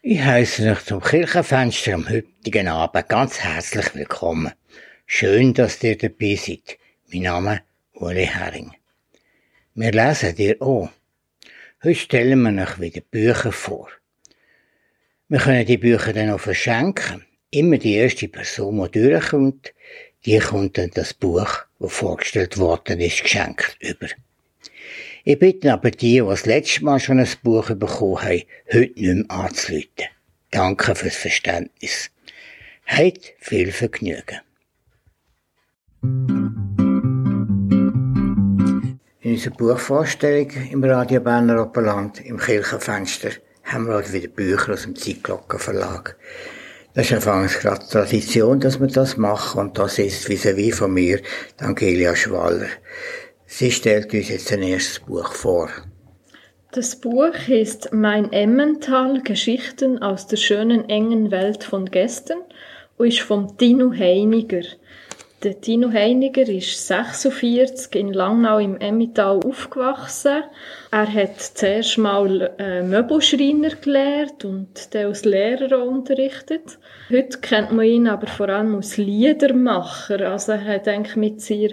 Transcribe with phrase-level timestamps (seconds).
[0.00, 4.52] Ich heiße euch zum Kirchenfenster am heutigen Abend ganz herzlich willkommen.
[5.06, 6.78] Schön, dass ihr dabei seid.
[7.12, 7.62] Mein Name ist
[8.00, 8.76] Uli Hering.
[9.74, 10.88] Wir lesen dir auch.
[11.82, 13.88] Heute stellen wir euch wieder Bücher vor.
[15.26, 17.26] Wir können die Bücher dann auch verschenken.
[17.50, 19.74] Immer die erste Person, die durchkommt,
[20.24, 24.06] die kommt dann das Buch, das vorgestellt worden ist, geschenkt über.
[25.30, 29.28] Ich bitte aber die, die das letzte Mal schon ein Buch bekommen haben, heute nicht
[29.28, 30.06] mehr anzuleiten.
[30.50, 32.08] Danke fürs Verständnis.
[32.96, 34.40] Heute viel Vergnügen.
[39.20, 43.32] In unserer Buchvorstellung im Radio Berner Oberland, im Kirchenfenster,
[43.64, 46.16] haben wir heute wieder Bücher aus dem Zeitglockenverlag.
[46.94, 51.20] Das ist anfangs gerade Tradition, dass wir das machen, und das ist vis-à-vis von mir,
[51.58, 52.68] Angelia Schwaller.
[53.50, 55.70] Sie stellt uns jetzt ein erstes Buch vor.
[56.72, 62.40] Das Buch heißt Mein Emmental, Geschichten aus der schönen engen Welt von gestern
[62.98, 64.60] und ist von Tino Heiniger.
[65.42, 70.42] Der Tino Heiniger ist 46 in Langnau im Emmental aufgewachsen.
[70.90, 76.78] Er hat zuerst mal äh, Möbelschreiner gelernt und dann als Lehrer unterrichtet.
[77.10, 80.30] Heute kennt man ihn aber vor allem als Liedermacher.
[80.30, 81.72] Also er hat eigentlich mit seiner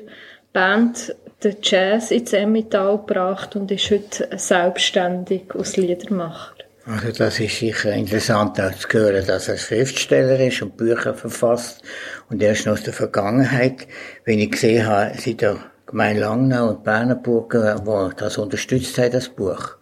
[0.53, 1.13] Band
[1.45, 6.55] den Jazz ins Emmental gebracht und ist heute selbstständig als Liedermacher.
[6.88, 11.81] Also das ist sicher interessant auch zu hören, dass er Schriftsteller ist und Bücher verfasst
[12.29, 13.88] und erst aus der Vergangenheit,
[14.25, 15.57] wenn ich gesehen habe, sind da
[15.88, 19.77] Gemeinde Langnau und Bernerburger, die das unterstützt haben, das Buch.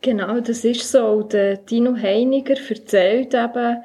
[0.00, 1.22] Genau, das ist so.
[1.22, 3.78] Der Dino Heiniger erzählt eben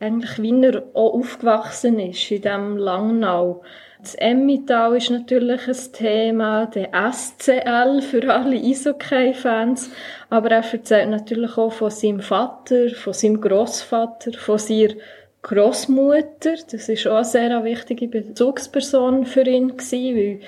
[0.00, 3.62] eigentlich, wie er auch aufgewachsen ist in diesem Langnau.
[4.02, 9.90] Das Emmental ist natürlich ein Thema, der SCL für alle Eishockey-Fans,
[10.30, 14.94] aber er erzählt natürlich auch von seinem Vater, von seinem Großvater, von seiner
[15.42, 16.54] Großmutter.
[16.70, 20.40] Das ist auch eine sehr wichtige Bezugsperson für ihn gewesen, weil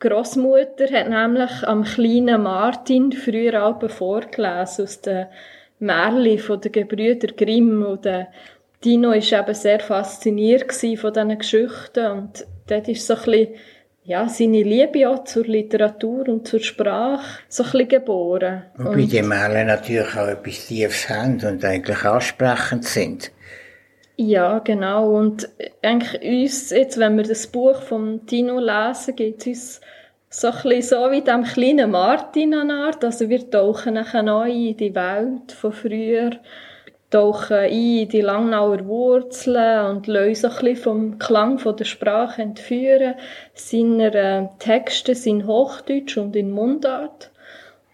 [0.00, 5.26] Großmutter hat nämlich am kleinen Martin früher Alben vorgelesen aus den
[5.78, 7.82] Märchen von den Gebrüder Grimm.
[7.84, 8.06] Und
[8.84, 12.06] Dino ist eben sehr fasziniert von diesen Geschichten.
[12.06, 13.48] Und dort ist so ein bisschen,
[14.04, 18.62] ja, seine Liebe auch zur Literatur und zur Sprache so ein bisschen geboren.
[18.76, 23.32] Wobei die Märchen natürlich auch etwas Tiefes haben und eigentlich ansprechend sind.
[24.16, 25.16] Ja, genau.
[25.16, 25.48] Und
[25.82, 29.80] eigentlich uns, jetzt, wenn wir das Buch von Tino lesen, geht es uns
[30.30, 33.04] so ein so wie dem kleinen Martin an Art.
[33.04, 36.30] Also wir tauchen nachher neu in die Welt von früher
[37.10, 43.14] tauchen ein in die Langnauer Wurzeln und lösen ein bisschen vom Klang der Sprache entführen.
[43.54, 47.30] Seine äh, Texte sind Hochdeutsch und in Mundart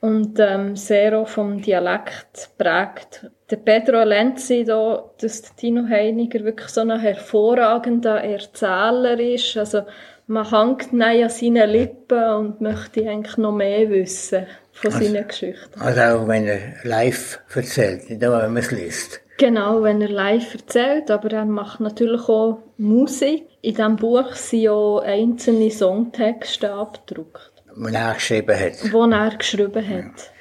[0.01, 3.31] und ähm, sehr auch vom Dialekt prägt.
[3.51, 9.57] Der Pedro Lenzi da, dass Tino Heiniger wirklich so ein hervorragender Erzähler ist.
[9.57, 9.83] Also
[10.27, 15.81] man hängt an seinen Lippen und möchte eigentlich noch mehr wissen von also, seinen Geschichten.
[15.81, 19.21] Also auch wenn er live erzählt, nicht nur wenn man es liest.
[19.37, 23.47] Genau, wenn er live erzählt, aber er macht natürlich auch Musik.
[23.63, 27.53] In diesem Buch sind auch einzelne Songtexte abgedruckt.
[27.77, 28.85] Die er geschrieben hat.
[28.85, 29.95] Die er geschrieben hat.
[29.95, 30.35] Ja.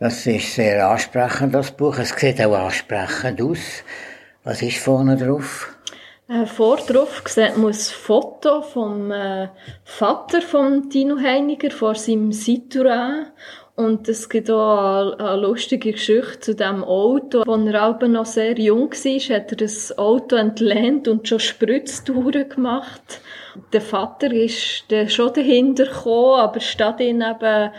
[0.00, 1.98] Das ist sehr ansprechend, das Buch.
[1.98, 3.84] Es sieht auch ansprechend aus.
[4.44, 5.74] Was ist vorne drauf?
[6.30, 9.48] Äh, vor drauf sieht man ein Foto vom äh,
[9.82, 13.26] Vater von Tino Heiniger vor seinem Citroën
[13.74, 17.42] und es gibt auch eine, eine lustige Geschichte zu dem Auto.
[17.42, 22.48] Als er aber noch sehr jung war, hat er das Auto entlehnt und schon Spritztouren
[22.48, 23.20] gemacht.
[23.72, 27.70] Der Vater ist dann schon dahinter gekommen, aber statt ihn eben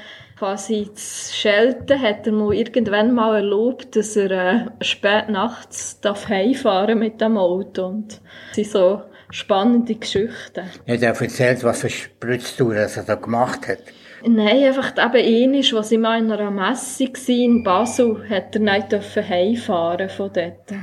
[0.41, 6.29] quasi zu schelten, hat er mir irgendwann mal erlaubt, dass er äh, spät nachts darf
[6.29, 7.85] heimfahren mit dem Auto.
[7.85, 10.63] Und das sind so spannende Geschichten.
[10.63, 13.83] Hat er erzählt, was für Spritztouren er da gemacht hat?
[14.25, 18.61] Nein, einfach eben ähnlich, was ich mal in einer Messe war in Basel, hat er
[18.61, 20.73] nicht heimfahren von dort.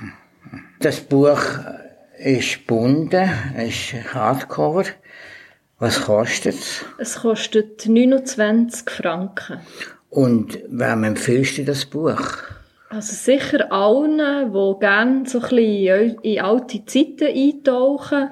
[0.79, 1.43] Das Buch
[2.17, 4.85] ist gebunden, ist Hardcover.
[5.79, 6.85] Was kostet es?
[6.99, 9.61] Es kostet 29 Franken.
[10.11, 12.39] Und wem empfiehlst du das Buch?
[12.91, 14.19] Also sicher allen,
[14.53, 18.31] die gerne so ein bisschen in alte Zeiten eintauchen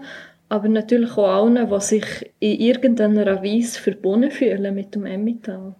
[0.49, 5.75] aber natürlich auch allen, die sich in irgendeiner Weise verbunden fühlen mit dem Emmental.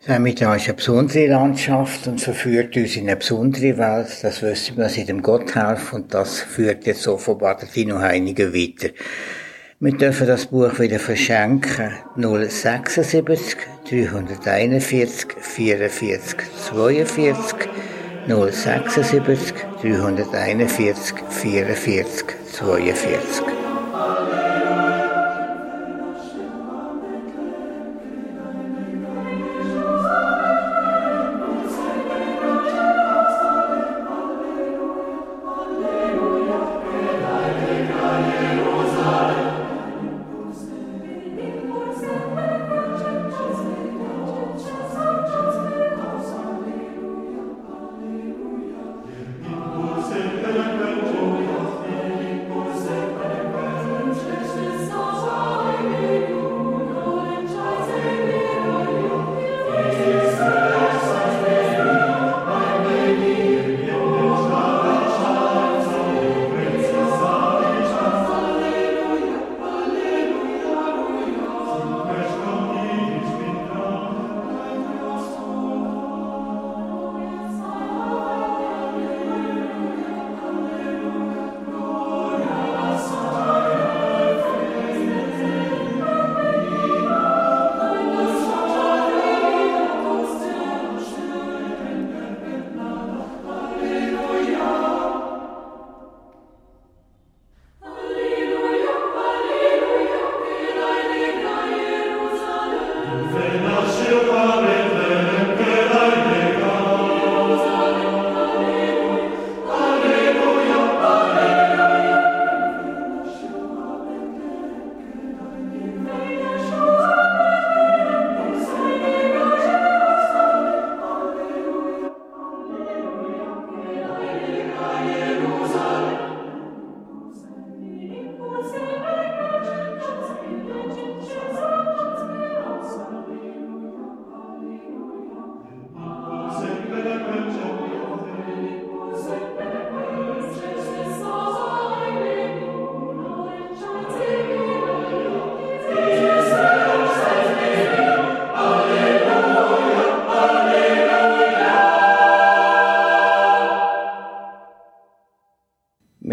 [0.00, 4.08] Das Emmental ist eine besondere Landschaft und verführt uns in eine besondere Welt.
[4.22, 8.90] Das wissen wir seit dem Gotthelf und das führt jetzt offenbar der Tino Heiniger weiter.
[9.80, 11.92] Wir dürfen das Buch wieder verschenken.
[12.16, 13.56] 076
[13.88, 16.36] 341 44
[16.68, 17.68] 42
[18.26, 23.57] 076 341 44 42.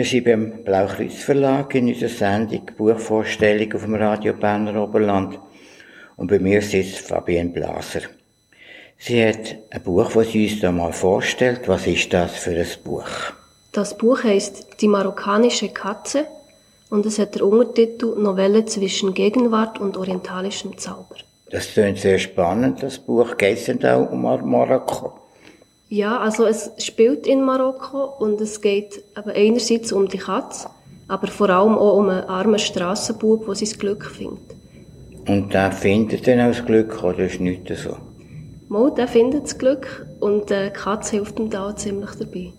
[0.05, 5.39] sind beim Blaukreuz Verlag in unserer Sendung Buchvorstellung auf dem Radio Berner Oberland.
[6.17, 8.01] Und bei mir sitzt Fabienne Blaser.
[8.97, 11.67] Sie hat ein Buch, das sie uns da mal vorstellt.
[11.67, 13.09] Was ist das für ein Buch?
[13.71, 16.25] Das Buch heißt Die marokkanische Katze
[16.89, 21.15] und es hat den Untertitel Novelle zwischen Gegenwart und orientalischem Zauber.
[21.49, 23.37] Das klingt sehr spannend, das Buch.
[23.37, 25.24] Geht es denn auch um Marokko?
[25.89, 30.67] Ja, also es spielt in Marokko und es geht aber einerseits um die Katze,
[31.07, 34.55] aber vor allem auch um einen armen Strassenbub, der sein Glück findet.
[35.27, 37.97] Und der findet dann auch das Glück, oder ist nicht so?
[38.67, 42.51] Mal, der findet das Glück und die Katze hilft ihm da auch ziemlich dabei.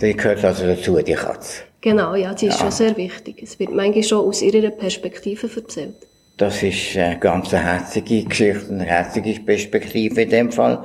[0.00, 1.62] Die gehört also dazu, die Katze?
[1.80, 2.62] Genau, ja, die ist ja.
[2.62, 3.42] schon sehr wichtig.
[3.42, 5.94] Es wird manchmal schon aus ihrer Perspektive erzählt.
[6.36, 10.84] Das ist eine ganz herzige Geschichte, eine herzige Perspektive in dem Fall.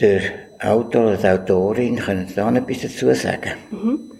[0.00, 0.20] Der
[0.60, 3.52] Autor oder die Autorin, können Sie da etwas dazu sagen?
[3.70, 4.10] Mhm.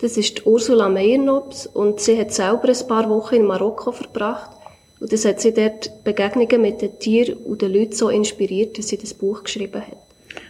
[0.00, 4.50] Das ist Ursula Meyernops und sie hat selber ein paar Wochen in Marokko verbracht
[4.98, 8.88] und das hat sie dort Begegnungen mit den Tieren und den Leuten so inspiriert, dass
[8.88, 9.98] sie das Buch geschrieben hat.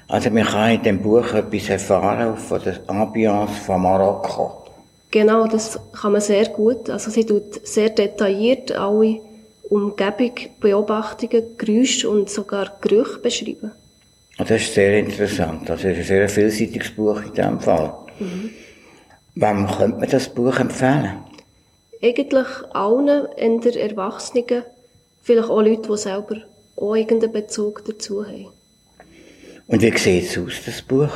[0.07, 4.65] Also man kann in dem Buch etwas erfahren von der Ambiance von Marokko.
[5.11, 6.89] Genau, das kann man sehr gut.
[6.89, 9.21] Also sie tut sehr detailliert alle
[9.69, 13.73] Umgebung, Beobachtungen, Geräusche und sogar Gerüche beschreiben.
[14.41, 15.69] Das ist sehr interessant.
[15.69, 17.93] Das ist ein sehr vielseitiges Buch in diesem Fall.
[18.19, 18.51] Mhm.
[19.35, 21.25] Wem könnte man das Buch empfehlen?
[22.03, 24.65] Eigentlich allen in der Erwachsenen,
[25.23, 26.37] vielleicht auch Leute, die selber
[26.77, 28.49] auch irgendeinen Bezug dazu haben.
[29.67, 31.13] Und wie sieht es aus, das Buch?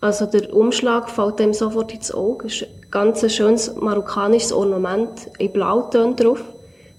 [0.00, 2.48] Also der Umschlag fällt dem sofort ins Auge.
[2.48, 6.42] Es ist ein ganz schönes marokkanisches Ornament in Blauton drauf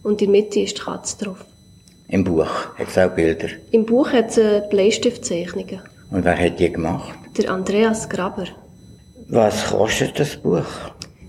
[0.01, 1.45] und in der Mitte ist die Katze drauf.
[2.07, 2.47] Im Buch
[2.77, 3.47] hat es auch Bilder.
[3.71, 5.81] Im Buch hat es äh, Bleistiftzeichnungen.
[6.11, 7.17] Und wer hat die gemacht?
[7.37, 8.45] Der Andreas Graber.
[9.27, 10.63] Was kostet das Buch?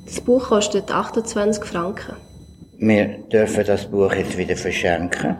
[0.04, 2.14] Das Buch kostet 28 Franken.
[2.78, 5.36] Wir dürfen das Buch jetzt wieder verschenken.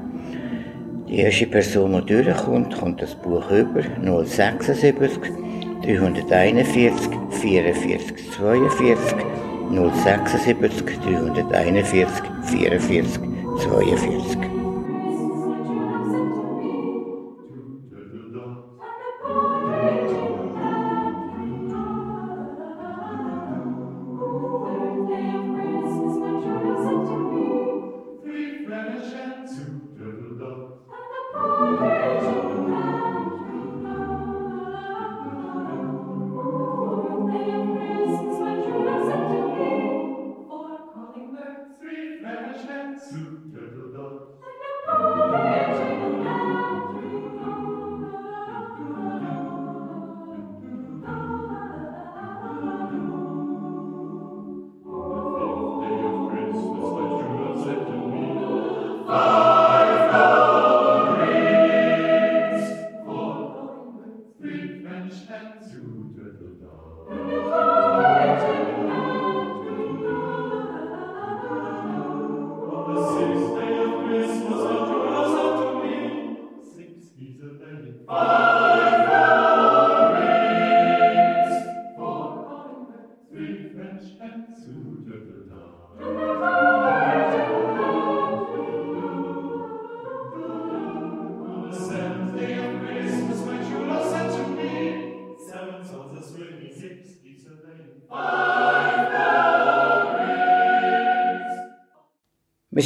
[1.07, 5.21] Die erste Person, die durchkommt, kommt das Buch über 076
[5.83, 8.97] 341 44 42
[9.71, 13.21] 076 341 44
[13.63, 14.56] 42.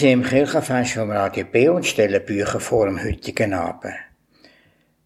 [0.00, 3.92] sind im Kirchenfest vom Radio B und stellen Bücher vor am heutigen Abend.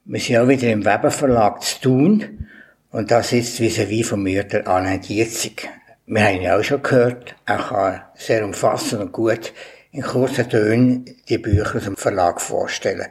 [0.04, 2.46] Wir sind auch wieder im Weber Verlag zu tun
[2.92, 5.68] und da sitzt vis-à-vis vom Mörder Alain Dietzig.
[6.06, 7.34] Wir haben ihn auch schon gehört.
[7.44, 9.52] Er kann sehr umfassend und gut
[9.90, 13.08] in kurzen Tönen die Bücher aus dem Verlag vorstellen.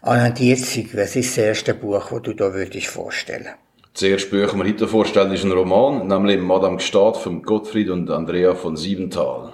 [0.00, 3.48] Alain Dietzig, was ist das erste Buch, das du da würdest vorstellen?
[3.92, 7.90] Das erste Buch, das wir heute vorstellen, ist ein Roman, nämlich Madame Gstaad von Gottfried
[7.90, 9.52] und Andrea von Siebenthal.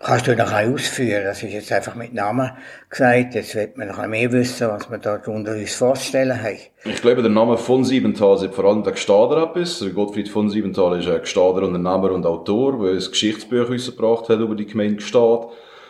[0.00, 1.24] Kannst du noch ausführen?
[1.24, 2.50] Das ist jetzt einfach mit Namen
[2.90, 3.34] gesagt.
[3.34, 6.58] Jetzt wird man noch mehr wissen, was wir da unter uns vorstellen haben.
[6.84, 9.84] Ich glaube, der Name von Siebenthal sagt vor allem der Gestader etwas.
[9.94, 14.54] Gottfried von Siebenthal ist ein Gestader Unternehmer und Autor, der ein Geschichtsbuch rausgebracht hat über
[14.54, 15.48] die Gemeinde Gstaad.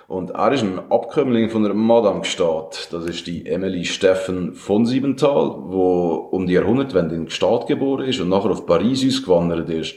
[0.08, 2.92] Und er ist ein Abkömmling von der Madame Gstaad.
[2.92, 8.20] Das ist die Emily Steffen von Siebenthal, wo um die Jahrhundertwende in Gstaad geboren ist
[8.20, 9.94] und nachher auf Paris ausgewandert ist.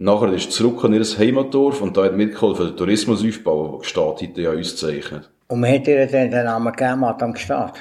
[0.00, 4.22] Nachher ist zurück an ihr Heimatdorf und da hat mitgeholfen, den Tourismus aufbauen, den Gstaad
[4.22, 5.28] heute ja auszeichnet.
[5.48, 7.74] Und wie hat ihr denn den Namen gegeben, Madame Gstaad?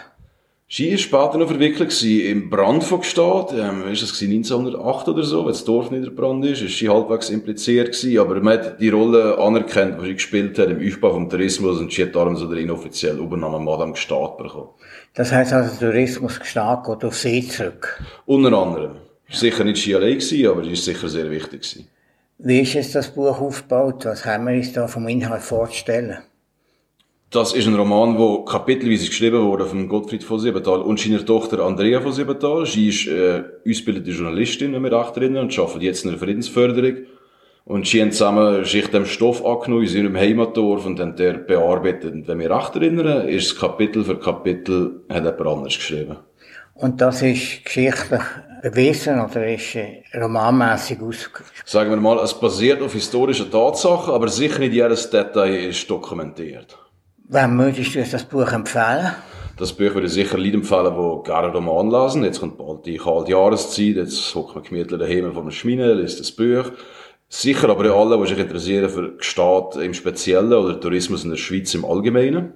[0.68, 3.54] Sie war später noch verwickelt im Brand von Gstaad.
[3.54, 7.92] Ähm, ist das 1908 oder so, wenn das Dorf niederbrannt ist, ist sie halbwegs impliziert
[7.92, 11.80] gewesen, aber man hat die Rolle anerkannt, die sie gespielt hat im Aufbau vom Tourismus
[11.80, 14.70] und sie hat darum so den inoffiziellen Übernamen Madame Gstaad bekommen.
[15.14, 18.04] Das heisst also, Tourismus Gstaad geht auf sie zurück?
[18.26, 18.94] Unter anderem.
[19.30, 21.88] Ist sicher nicht sie allein gewesen, aber sie ist sicher sehr wichtig gewesen.
[22.39, 24.06] Wie ist jetzt das Buch aufgebaut?
[24.06, 26.20] Was haben wir uns da vom Inhalt vorzustellen?
[27.32, 31.65] Das ist ein Roman, wo kapitelweise geschrieben wurde von Gottfried von Siebenthal und seiner Tochter
[31.65, 32.67] Andrea von Siebenthal.
[32.67, 37.08] Sie ist äh, ausgebildete Journalistin, wenn wir recht erinnern, und arbeitet jetzt in der Friedensförderung.
[37.65, 42.13] Und sie haben zusammen sich dem Stoff angenommen in ihrem Heimatdorf und haben der bearbeitet.
[42.13, 46.17] Und wenn wir recht erinnern, ist das Kapitel für Kapitel hat jemand anders geschrieben.
[46.78, 48.22] Und das ist geschichtlich
[48.62, 51.64] bewiesen oder ist äh, romanmässig ausgeführt?
[51.66, 56.78] Sagen wir mal, es basiert auf historischen Tatsachen, aber sicher nicht jedes Detail ist dokumentiert.
[57.30, 59.16] Wem würdest du das Buch empfehlen?
[59.58, 62.24] Das Buch würde ich sicher Leuten empfehlen, die gerne Roman lesen.
[62.24, 66.20] Jetzt kommt bald die kalte Jahreszeit, jetzt hockt man gemütlich daheim vor dem Schmine, liest
[66.20, 66.72] das Buch.
[67.28, 71.74] Sicher aber alle, die sich interessieren für Staat im Speziellen oder Tourismus in der Schweiz
[71.74, 72.54] im Allgemeinen.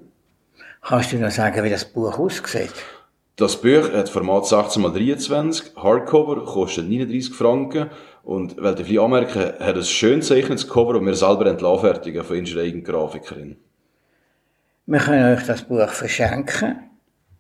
[0.82, 2.72] Kannst du noch sagen, wie das Buch aussieht?
[3.36, 7.90] Das Buch hat Format 16x23, Hardcover, kostet 39 Franken
[8.24, 12.62] und, weil ich anmerken, hat ein schön zeichnetes Cover, und wir selber entlarfertigen von unserer
[12.62, 13.58] eigenen Grafikerin.
[14.86, 16.76] Wir können euch das Buch verschenken.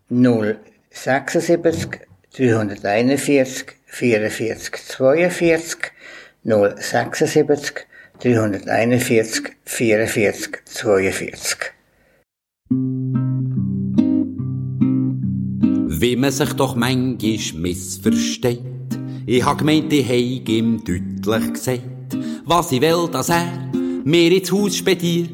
[0.09, 1.99] 076
[2.35, 5.91] 341 44 42
[6.43, 7.85] 076
[8.19, 11.73] 341 44 42
[16.01, 18.59] Wie man sich doch manchmal missversteht.
[19.27, 23.45] Ich hab gemeint, ich heig ihm deutlich gesagt, was ich will, dass er
[24.03, 25.29] mir ins Haus spediert.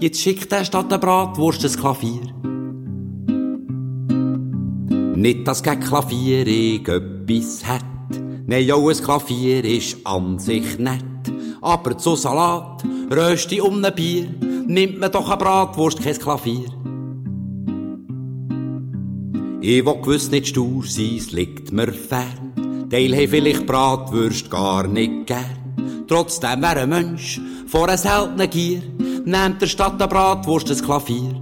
[0.00, 2.22] Jetzt schickt er statt der Bratwurst ein Klavier.
[5.16, 7.84] Nicht, dass kein Klavier ich etwas hat.
[8.46, 11.04] Nein, auch ein Klavier ist an sich nett.
[11.60, 14.28] Aber zu Salat, Rösti um ein Bier,
[14.66, 16.75] nimmt man doch eine Bratwurst, kein Klavier.
[19.68, 22.86] Ich will gewiss nicht stur sein, es liegt mir fern.
[22.88, 26.04] Teil he vielleicht Bratwürst gar nicht gern.
[26.06, 28.80] Trotzdem wär ein Mensch vor einer seltenen Gier,
[29.24, 31.34] nehmt der Stadt der Bratwurst ein Klavier.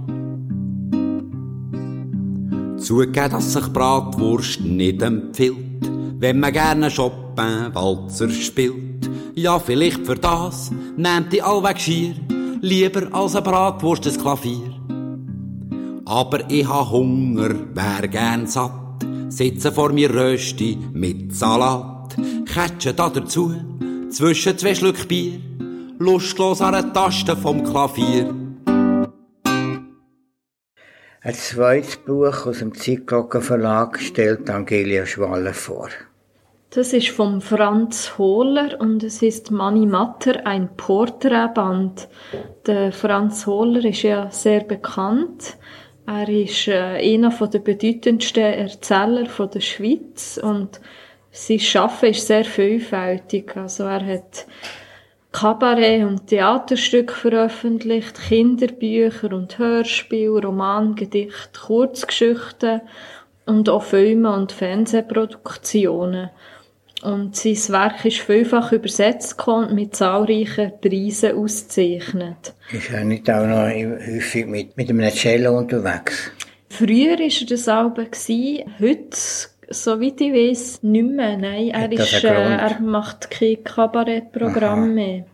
[2.79, 9.07] Zugeben, dass sich Bratwurst nicht empfiehlt, wenn man gerne Chopin-Walzer spielt.
[9.35, 12.15] Ja, vielleicht für das nehmt die allweg schier,
[12.61, 14.74] lieber als ein Bratwurst ein Klavier.
[16.07, 23.09] Aber ich ha Hunger, wär gern satt, sitze vor mir Rösti mit Salat, Kätsche da
[23.09, 23.55] dazu,
[24.11, 25.39] zwischen zwei Schluck Bier,
[25.97, 28.35] lustlos an der Taste vom Klavier.
[31.21, 35.89] Ein zweites Buch aus dem Zeitglocken Verlag stellt Angelia Schwaller vor.
[36.69, 42.09] Das ist vom Franz Hohler und es ist Mani Matter, ein Porträtband.
[42.67, 45.57] Der Franz Hohler ist ja sehr bekannt.
[46.07, 50.79] Er ist äh, einer der bedeutendsten Erzähler der Schweiz und
[51.31, 53.57] sein Schaffen ist sehr vielfältig.
[53.57, 54.45] Also er hat
[55.31, 62.81] Kabarett- und Theaterstücke veröffentlicht, Kinderbücher und Hörspiele, Roman, Gedichte, Kurzgeschichten
[63.45, 66.29] und auch Filme und Fernsehproduktionen.
[67.05, 72.55] Und sein Werk ist vielfach übersetzt und mit zahlreichen Preisen ausgezeichnet.
[72.71, 76.31] Ist er nicht auch noch häufig mit, mit einem Cello unterwegs?
[76.67, 78.07] Früher war er das Album,
[78.79, 79.17] heute,
[79.69, 81.37] soweit ich weiß, nicht mehr.
[81.37, 85.25] Nein, er, ist, äh, er macht kein Kabarettprogramm mehr.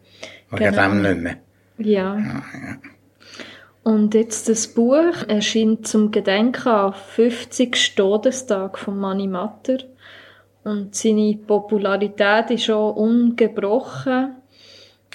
[0.52, 0.90] Oder genau.
[0.90, 1.38] dem nicht mehr?
[1.78, 2.18] Ja.
[2.18, 2.78] ja, ja.
[3.84, 7.96] Und jetzt das Buch erscheint zum Gedenken an 50.
[7.96, 9.78] Todestag von Mani Matter.
[10.64, 14.36] Und seine Popularität ist schon ungebrochen.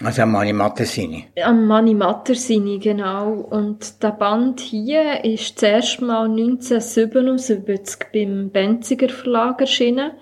[0.04, 1.26] Also am Mani Matter Sini.
[1.42, 3.32] Am Mani Matter Sini, genau.
[3.32, 10.12] Und der Band hier ist zuerst mal 1977 beim Benziger Verlag erschienen.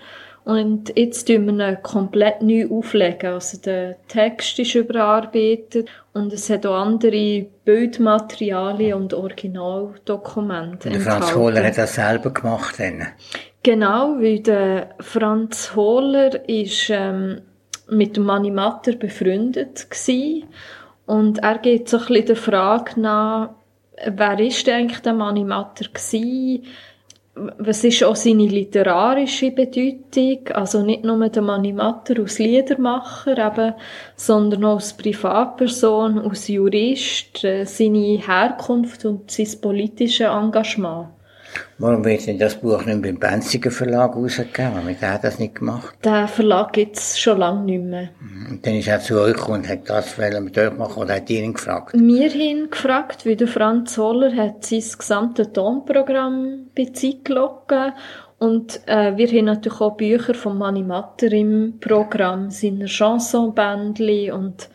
[0.44, 3.32] Und jetzt tun wir ihn komplett neu auflegen.
[3.32, 10.88] Also der Text ist überarbeitet und es hat auch andere Bildmaterialien und Originaldokumente.
[10.88, 12.74] Und der Franz Hohler hat das selber gemacht.
[12.78, 13.06] Dann.
[13.64, 17.40] Genau, weil der Franz Hohler ist ähm,
[17.88, 20.44] mit dem Mani Matter befreundet gewesen.
[21.06, 23.54] und er geht so ein bisschen der Frage nach,
[24.06, 26.66] wer ist eigentlich der Mani Matter gewesen?
[27.58, 30.46] was ist auch seine literarische Bedeutung?
[30.54, 33.74] Also nicht nur der Mani Matter als Liedermacher, eben,
[34.14, 41.08] sondern auch als Privatperson, als Jurist, äh, seine Herkunft und sein politisches Engagement.
[41.78, 44.72] Warum wird denn das Buch nicht beim Benziger Verlag rausgegeben?
[44.74, 45.96] Warum hat das nicht gemacht?
[46.04, 48.08] Der Verlag gibt es schon lange nicht mehr.
[48.48, 51.52] Und dann ist er zu euch und hat das mit euch machen oder hat ihn
[51.52, 51.94] gefragt?
[51.94, 57.92] Wir haben ihn gefragt, weil der Franz Holler hat sein gesamtes Tonprogramm bei Zeitglocken
[58.38, 64.68] und äh, wir haben natürlich auch Bücher von Mani Matter im Programm, seiner Chansonbändli und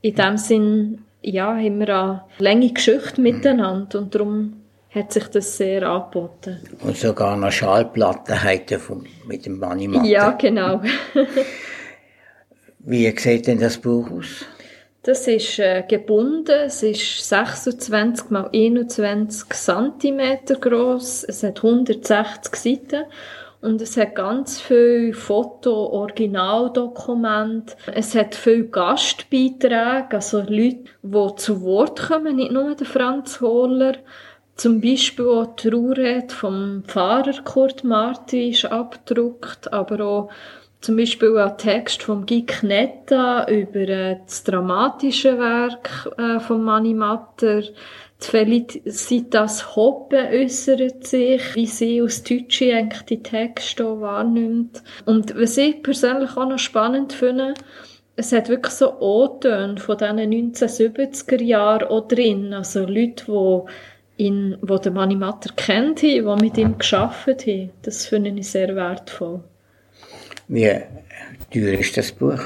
[0.00, 4.62] in dem Sinn ja, haben wir eine lange Geschichte miteinander und darum
[4.96, 6.58] hat sich das sehr angeboten.
[6.80, 8.80] Und sogar noch Schallplatten heute
[9.26, 10.08] mit dem Manimatte.
[10.08, 10.80] Ja, genau.
[12.80, 14.44] Wie sieht denn das Buch aus?
[15.02, 16.62] Das ist äh, gebunden.
[16.66, 21.24] Es ist 26 mal 21 cm groß.
[21.24, 23.04] Es hat 160 Seiten.
[23.60, 27.74] Und es hat ganz viele Foto, Originaldokumente.
[27.92, 33.94] Es hat viele Gastbeiträge, also Leute, die zu Wort kommen, nicht nur der Franz Hohler.
[34.56, 40.30] Zum Beispiel auch die Trauerrede vom Pfarrer Kurt Marti ist abgedruckt, aber auch
[40.80, 46.94] zum Beispiel ein Text vom Guy Knetta über äh, das dramatische Werk äh, von Mani
[46.94, 47.60] Matter.
[47.60, 54.82] Die Felicitas Hoppe äußert sich, wie sie aus Deutsche eigentlich die Texte wahrnimmt.
[55.04, 57.52] Und was ich persönlich auch noch spannend finde,
[58.14, 62.54] es hat wirklich so O-Töne von diesen 1970er Jahren auch drin.
[62.54, 63.70] Also Leute, die
[64.16, 67.70] ihn, wo der Mani Matter kennt, die mit ihm geschafft haben.
[67.82, 69.40] Das finde ich sehr wertvoll.
[70.48, 70.70] Wie
[71.52, 72.40] teuer ist das Buch?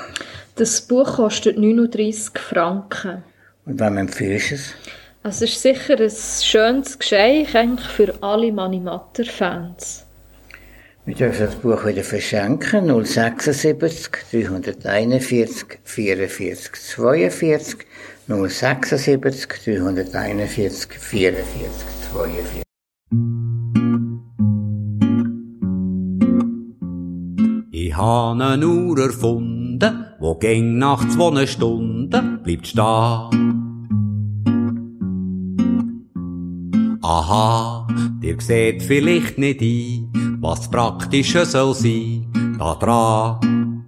[0.57, 3.23] Das Buch kostet 39 Franken.
[3.67, 4.75] Und wem empfiehlst du es?
[5.23, 10.07] Es ist sicher ein schönes Geschenk eigentlich für alle Mani Matter Fans.
[11.11, 12.87] Wir dürfen das Buch wieder verschenken.
[13.05, 17.79] 076 341 44 42
[18.29, 21.43] 076 341 44
[22.13, 22.63] 42.
[27.73, 33.60] Ich habe eine Uhr erfunden, wo ging nach zwei Stunden bleibt stehen.
[37.13, 37.89] Aha,
[38.23, 43.85] dir seht vielleicht nicht ein, was praktischer soll sein, da dran.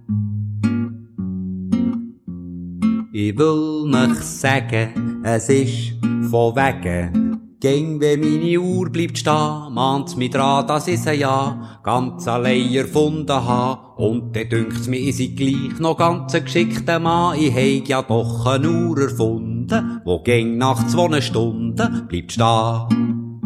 [3.13, 5.93] Ich will mich sagen, es ist
[6.29, 7.22] von wegen.
[7.63, 12.73] Ging, wenn meine Uhr bleibt stehen, mahnt's mich dran, dass ich sie ja ganz allein
[12.73, 13.93] erfunden ha.
[13.95, 17.39] Und dann dünkt's mir, ich sei gleich noch ganz ein geschickter Mann.
[17.39, 23.39] Ich heig ja doch eine Uhr erfunden, wo ging nach zwei Stunden bleibt stehen.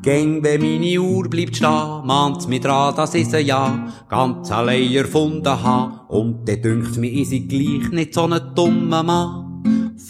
[0.00, 4.90] Gäng, wenn meine Uhr bleibt stehen, mahnt's mich dran, dass ich sie ja ganz allein
[4.90, 6.06] erfunden ha.
[6.08, 9.49] Und dann dünkt's mir, ich sei gleich nicht so ein dummer Mann.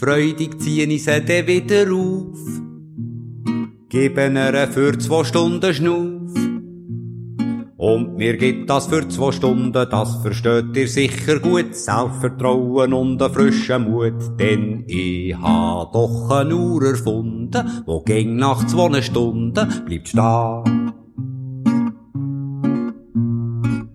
[0.01, 2.39] Freudig zieh ich sie dann wieder auf.
[3.91, 6.33] Geben ihr für zwei Stunden Schnuff.
[7.77, 11.75] Und mir gibt das für zwei Stunden, das versteht ihr sicher gut.
[11.75, 18.67] Selbstvertrauen und einen frischen Mut, denn ich ha doch eine Uhr erfunden, wo ging nach
[18.69, 20.93] zwei Stunden bleibt stehen.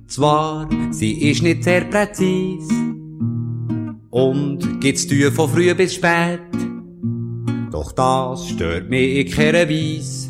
[0.05, 2.94] Zwar, sie ist nicht sehr präzis
[4.15, 6.39] und gibt's Tür von früh bis spät.
[7.69, 10.29] Doch das stört mich in keiner Weise.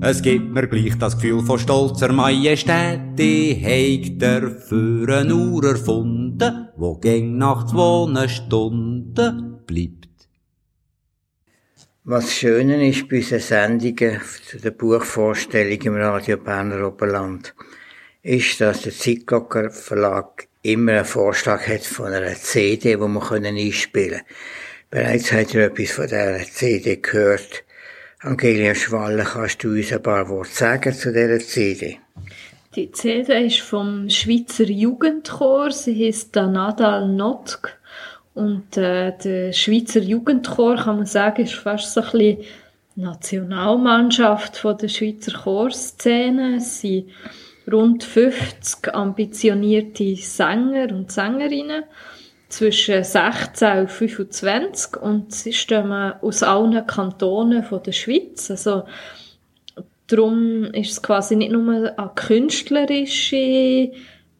[0.00, 3.16] Es gibt mir gleich das Gefühl von stolzer Majestät.
[3.16, 10.28] Ich heig dafür eine Uhr erfunden, wo gäng nach zwei Stunden bleibt.
[12.02, 17.54] Was Schöne ist bei unseren Sendungen zu der Buchvorstellung im Radio Berner Oberland,
[18.22, 24.22] ist, dass der Zeitglocker Verlag immer einen Vorschlag hat von einer CD, wir einspielen können.
[24.90, 27.64] Bereits habt ihr etwas von dieser CD gehört.
[28.20, 31.98] Angelia Schwalle, kannst du uns ein paar Worte sagen zu dieser CD?
[32.74, 35.70] Die CD ist vom Schweizer Jugendchor.
[35.70, 37.78] Sie heißt Nadal Notk.
[38.32, 42.44] Und äh, der Schweizer Jugendchor, kann man sagen, ist fast so ein bisschen
[42.96, 46.60] Nationalmannschaft von der Schweizer Chorszene.
[46.60, 47.10] Sind
[47.70, 51.84] rund 50 ambitionierte Sänger und Sängerinnen
[52.48, 58.50] zwischen 16 und 25 und sie stammen aus allen Kantonen von der Schweiz.
[58.50, 58.84] Also
[60.06, 63.90] darum ist es quasi nicht nur eine künstlerische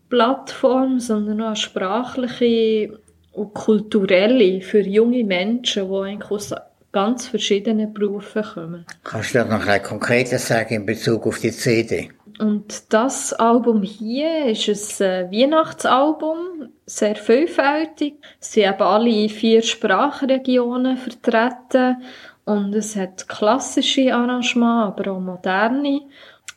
[0.09, 2.99] Plattform, sondern auch eine sprachliche
[3.33, 6.55] und kulturelle für junge Menschen, die eigentlich aus
[6.93, 8.87] ganz verschiedenen Berufen kommen.
[9.03, 12.11] Kannst du noch ein konkretes sagen in Bezug auf die CD?
[12.39, 18.17] Und das Album hier ist ein äh, Weihnachtsalbum, sehr vielfältig.
[18.41, 22.03] Es sind eben alle vier Sprachregionen vertreten
[22.45, 26.03] und es hat klassische Arrangements, aber auch moderne.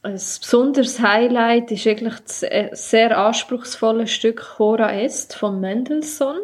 [0.01, 6.39] Ein besonderes Highlight ist eigentlich das äh, sehr anspruchsvolle Stück Chora Est von Mendelssohn.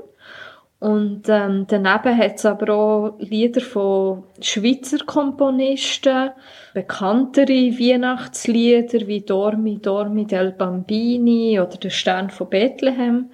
[0.80, 6.32] Und ähm, daneben hat es aber auch Lieder von Schweizer Komponisten,
[6.74, 13.30] bekanntere Weihnachtslieder wie Dormi, Dormi del Bambini oder Der Stern von Bethlehem.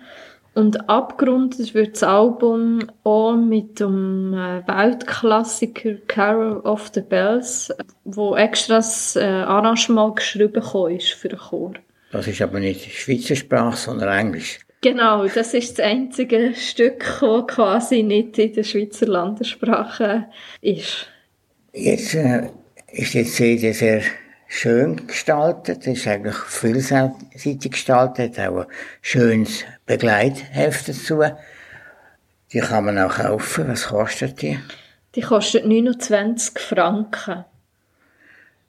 [0.56, 7.74] Und abgerundet wird das Album auch mit dem äh, Weltklassiker Carol of the Bells,
[8.04, 11.74] wo extra das äh, Arrangement geschrieben ist für den Chor.
[12.12, 14.60] Das ist aber nicht Schweizer Sprache, sondern Englisch.
[14.82, 20.26] Genau, das ist das einzige Stück, das quasi nicht in der Schweizer Landessprache
[20.62, 21.08] ist.
[21.74, 22.50] Jetzt äh,
[22.92, 24.02] ist die CD sehr
[24.48, 28.66] schön gestaltet, ist eigentlich vielseitig gestaltet, auch ein
[29.02, 31.24] schönes Begleitheft dazu.
[32.52, 33.68] Die kann man auch kaufen.
[33.68, 34.60] Was kostet die?
[35.16, 37.46] Die kostet 29 Franken.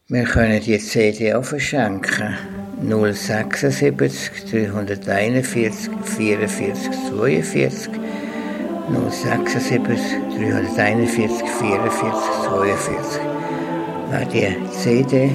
[0.09, 2.37] Wir können die CD auch verschenken.
[2.83, 7.91] 076 341 44 42
[8.89, 10.01] 076
[10.37, 12.13] 341 44
[12.45, 13.30] 42 Wer
[14.33, 15.31] die CD,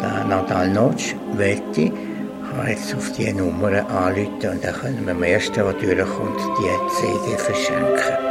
[0.00, 5.22] der Nadal Notch, wette, kann jetzt auf diese Nummer anrufen und dann können wir am
[5.22, 8.29] ersten, der durchkommt, die CD verschenken.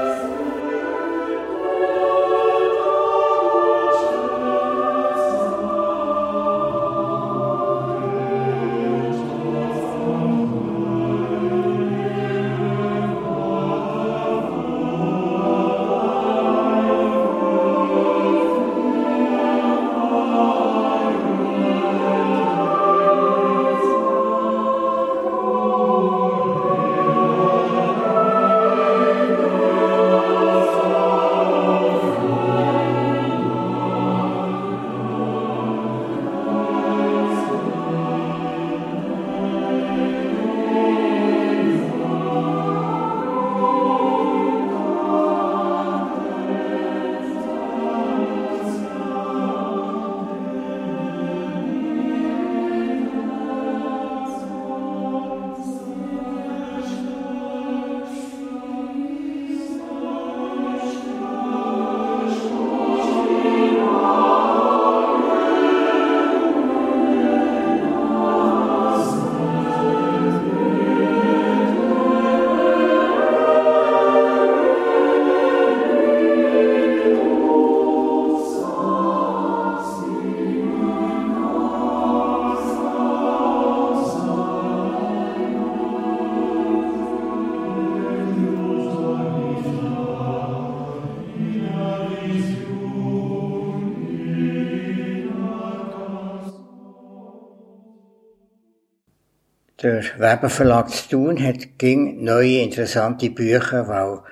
[99.99, 104.23] Der Weber Verlag zu tun hat ging neue interessante Bücher, die auch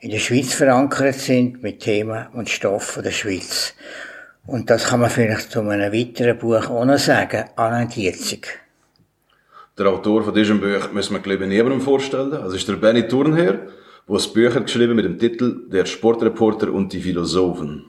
[0.00, 3.74] in der Schweiz verankert sind, mit Themen und Stoff der Schweiz.
[4.48, 8.58] Und das kann man vielleicht zu einem weiteren Buch auch noch sagen, Alain Dietzig.
[9.78, 12.32] Der Autor von diesem Buch müssen wir, glaube ich, niemandem vorstellen.
[12.32, 13.68] Das ist der Benny Thurnherr, der
[14.08, 17.84] das Buch hat geschrieben mit dem Titel Der Sportreporter und die Philosophen.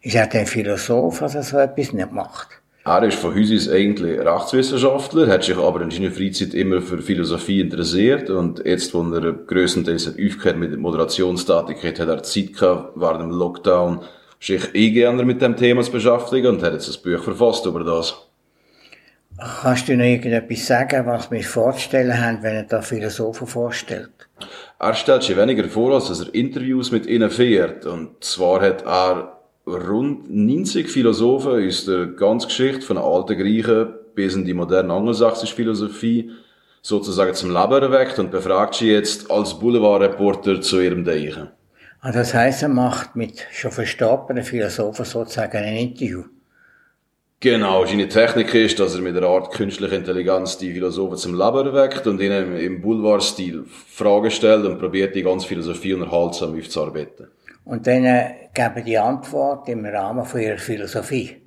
[0.00, 2.61] Ist er der Philosoph, dass er so etwas nicht macht?
[2.84, 7.60] Er ist von aus eigentlich Rechtswissenschaftler, hat sich aber in seiner Freizeit immer für Philosophie
[7.60, 13.20] interessiert und jetzt, wo er grösstenteils aufgehört mit der Moderationstätigkeit, hat er Zeit gehabt, während
[13.20, 14.00] dem Lockdown,
[14.40, 18.16] sich eingehender mit dem Thema zu beschäftigen und hat jetzt ein Buch verfasst über das.
[19.62, 24.10] Kannst du noch irgendetwas sagen, was wir vorzustellen haben, wenn er da Philosophen vorstellt?
[24.80, 27.86] Er stellt sich weniger vor, als dass er Interviews mit ihnen fährt.
[27.86, 33.94] Und zwar hat er rund 90 Philosophen aus der ganzen Geschichte, von den alten Griechen
[34.14, 36.30] bis in die moderne angelsächsische Philosophie,
[36.82, 41.48] sozusagen zum Leben erweckt und befragt sie jetzt als Boulevardreporter zu ihrem Denken.
[42.00, 46.24] Ah, das heisst, er macht mit schon verstorbenen Philosophen sozusagen ein Interview.
[47.38, 51.66] Genau, seine Technik ist, dass er mit einer Art künstlicher Intelligenz die Philosophen zum Leben
[51.66, 57.28] erweckt und ihnen im Boulevard-Stil Fragen stellt und probiert, die ganze Philosophie unterhaltsam aufzuarbeiten.
[57.64, 61.42] Und dann äh, geben die Antwort im Rahmen von ihrer Philosophie.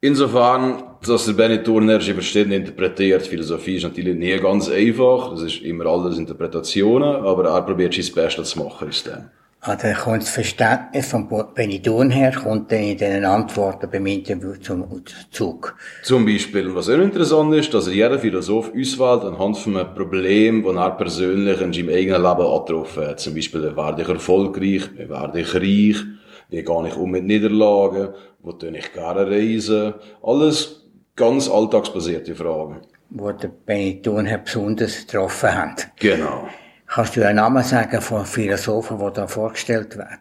[0.00, 3.26] Insofern, dass der Benny Turner sie verschieden interpretiert.
[3.26, 5.30] Philosophie ist natürlich nie ganz einfach.
[5.30, 9.30] Das ist immer alles Interpretationen, aber er probiert sein Bestes zu machen aus dem.
[9.66, 14.84] Also kommt das Verständnis von Benidorm her, kommt dann in den Antworten beim Interview zum
[15.30, 15.74] Zug.
[16.02, 20.62] Zum Beispiel, was auch interessant ist, dass er jeder Philosoph auswählt anhand von einem Problem,
[20.64, 23.20] das er persönlich in seinem eigenen Leben angetroffen hat.
[23.20, 26.04] Zum Beispiel, wie werde ich erfolgreich, wie werde ich reich,
[26.50, 28.08] wie gehe ich um mit Niederlagen,
[28.42, 29.94] wo tue ich gerne reisen.
[30.22, 30.84] Alles
[31.16, 32.82] ganz alltagsbasierte Fragen.
[33.08, 35.88] Wo der Benidorm besonders getroffen hat.
[35.98, 36.48] Genau.
[36.94, 40.20] Kannst du einen Namen sagen von Philosophen, die da vorgestellt werden?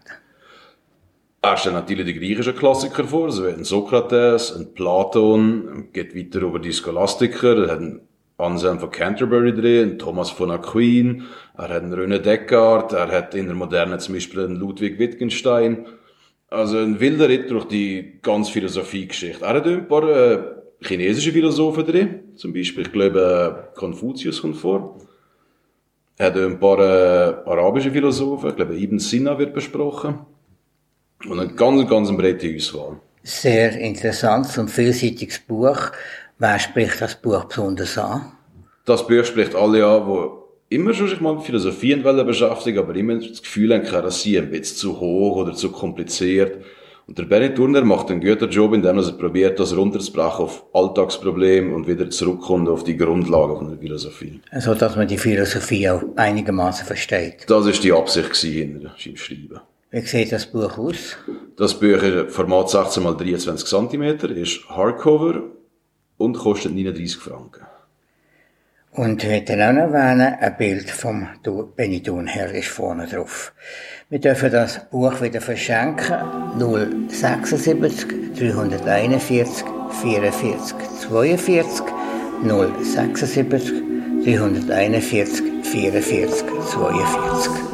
[1.44, 6.58] Er stellt natürlich die griechischen Klassiker vor, so ein Sokrates, ein Platon, geht weiter über
[6.58, 7.82] die Scholastiker, er hat
[8.40, 13.46] Anselm von Canterbury drin, Thomas von Aquin, er hat einen René Descartes, er hat in
[13.46, 15.86] der Moderne zum Beispiel einen Ludwig Wittgenstein.
[16.48, 19.46] Also ein wilder Ritt durch die ganze Philosophiegeschichte.
[19.46, 20.40] Er hat ein paar äh,
[20.82, 24.98] chinesische Philosophen drin, zum Beispiel, ich glaube, äh, Konfuzius kommt vor.
[26.17, 30.19] Er hat ein paar äh, arabische Philosophen, ich glaube Ibn Sina wird besprochen.
[31.26, 32.99] Und eine ganz, ganz breite Auswahl.
[33.23, 35.91] Sehr interessantes und vielseitiges Buch.
[36.38, 38.34] Wer spricht das Buch besonders an?
[38.86, 43.15] Das Buch spricht alle an, die immer schon sich mal mit Philosophie beschäftigen, aber immer
[43.15, 46.63] das Gefühl haben, dass sie ein bisschen zu hoch oder zu kompliziert
[47.08, 51.76] und der Benny Turner macht einen guten Job, indem er probiert, das runterzubrechen auf Alltagsprobleme
[51.76, 54.39] und wieder zurückkommt auf die Grundlagen von der Philosophie.
[54.52, 57.46] Also, dass man die Philosophie auch einigermaßen versteht.
[57.48, 59.60] Das ist die Absicht hinter seinem Schreiben.
[59.92, 61.18] Wie sieht das Buch aus?
[61.58, 64.04] Das Buch ist Format 16 x 23 cm,
[64.38, 65.44] ist Hardcover
[66.18, 67.66] und kostet 39 Franken.
[68.95, 71.27] Und möchte auch noch erwähnen, ein Bild vom
[71.75, 73.51] Benidorm her ist vorne drauf.
[74.10, 76.15] Wir dürfen das Buch wieder verschenken.
[76.60, 79.65] 076 341
[80.01, 80.75] 44
[81.10, 81.84] 42
[82.43, 83.73] 076
[84.25, 87.73] 341 44 42.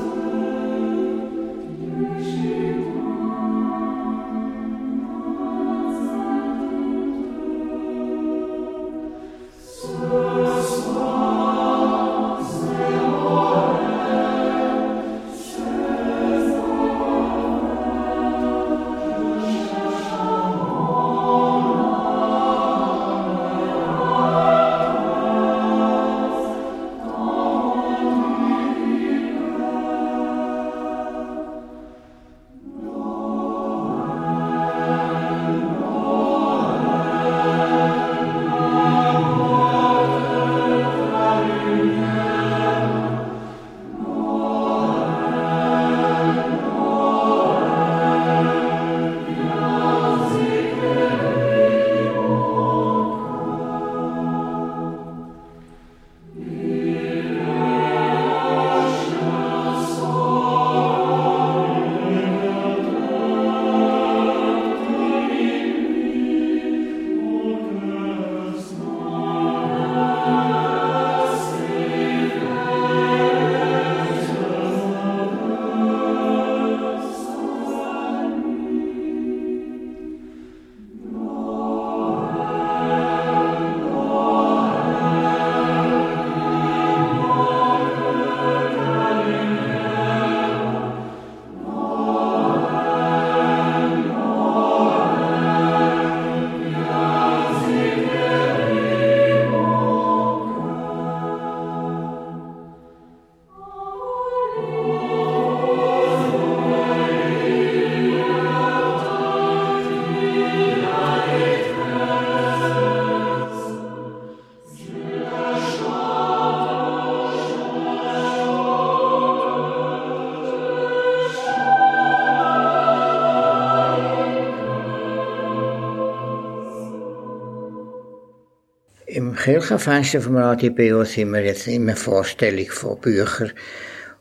[129.49, 133.51] Kirchenfenster vom Radio BO sind wir jetzt immer Vorstellung von Büchern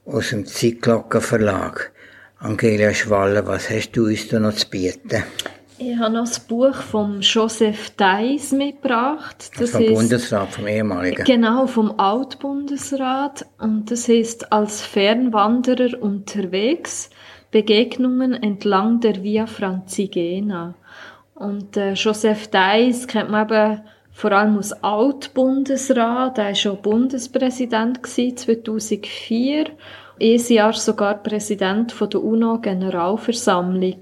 [0.07, 1.93] aus dem Zeitglockenverlag.
[2.39, 5.23] Angelia Schwaller, was hast du uns da noch zu bieten?
[5.77, 9.51] Ich habe noch das Buch von Joseph Deiss mitgebracht.
[9.59, 11.25] Das vom Bundesrat, vom ehemaligen.
[11.25, 13.45] Genau, vom Altbundesrat.
[13.59, 17.11] Und das heißt als Fernwanderer unterwegs,
[17.51, 20.75] Begegnungen entlang der Via Francigena.
[21.35, 23.83] Und äh, Joseph Deiss kennt man eben
[24.19, 26.39] vor allem als Altbundesrat.
[26.39, 29.67] Er war schon Bundespräsident 2004.
[30.21, 34.01] Ein Jahr sogar Präsident der UNO-Generalversammlung.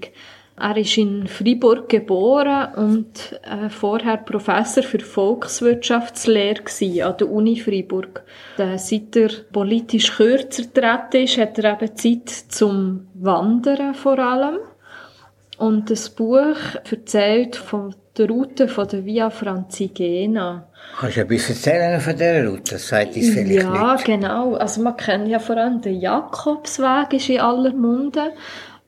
[0.59, 6.63] Er ist in Freiburg geboren und äh, vorher Professor für Volkswirtschaftslehre
[7.05, 8.23] an der Uni Freiburg.
[8.57, 14.57] Äh, seit er politisch kürzer treten ist, hat er eben Zeit zum Wandern vor allem.
[15.59, 16.57] Und das Buch
[16.89, 20.67] erzählt von der Route von der Via Francigena.
[20.99, 22.71] Kannst du ein bisschen erzählen von dieser Route?
[22.73, 24.05] Das sagt uns vielleicht Ja, nicht.
[24.05, 24.55] genau.
[24.55, 28.31] Also man kennt ja vor allem den Jakobsweg, ist in aller Munde.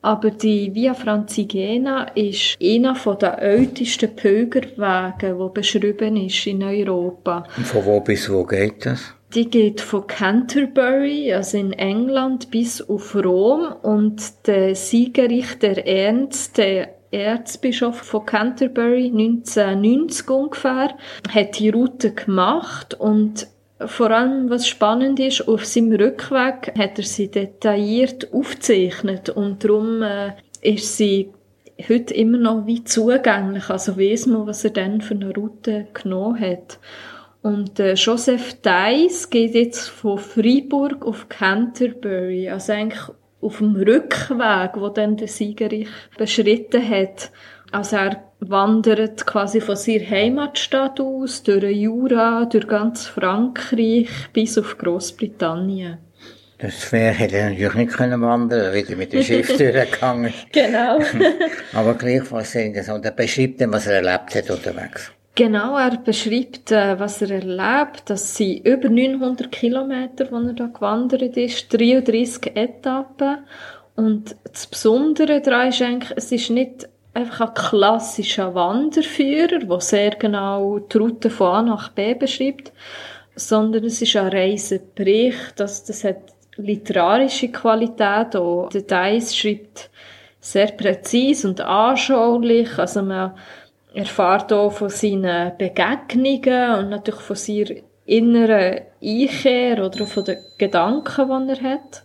[0.02, 7.44] Aber die Via Francigena ist einer der ältesten Pilgerwege, der beschrieben ist in Europa.
[7.58, 9.14] Und von wo bis wo geht das?
[9.36, 16.96] Die geht von Canterbury, also in England, bis auf Rom und der Siegerrichter Ernst, der
[17.12, 20.96] Erzbischof von Canterbury 1990 ungefähr,
[21.34, 23.48] hat die Route gemacht und
[23.86, 30.02] vor allem, was spannend ist, auf seinem Rückweg hat er sie detailliert aufgezeichnet und darum
[30.02, 31.30] äh, ist sie
[31.88, 33.70] heute immer noch wie zugänglich.
[33.70, 36.80] Also weiss man, was er dann für eine Route genommen hat.
[37.42, 43.02] Und äh, Joseph Deiss geht jetzt von Freiburg auf Canterbury, also eigentlich
[43.42, 47.32] auf dem Rückweg, wo dann der Siegerich beschritten hat.
[47.72, 54.78] Also er wandert quasi von seiner Heimatstadt aus, durch Jura, durch ganz Frankreich bis auf
[54.78, 56.00] Großbritannien.
[56.58, 61.00] Das Pferd hätte er natürlich nicht können wandern, weil er mit dem Schiff durchgegangen Genau.
[61.74, 63.06] Aber gleichfalls sehr interessant.
[63.06, 65.12] Er beschreibt dann, was er erlebt hat unterwegs.
[65.36, 68.04] Genau, er beschreibt, äh, was er erlebt.
[68.10, 73.38] Das sind über 900 Kilometer, die er da gewandert ist, 33 Etappen.
[73.96, 80.12] Und das Besondere daran ist eigentlich, es ist nicht einfach ein klassischer Wanderführer, der sehr
[80.12, 82.72] genau die Route von A nach B beschreibt,
[83.36, 88.70] sondern es ist ein Reisebericht, das, das hat literarische Qualität auch.
[88.70, 89.90] Der Deiss schreibt
[90.40, 93.34] sehr präzise und anschaulich, also man
[93.94, 101.48] erfahrt auch von seinen Begegnungen und natürlich von seiner inneren Einkehr oder von den Gedanken,
[101.48, 102.04] die er hat.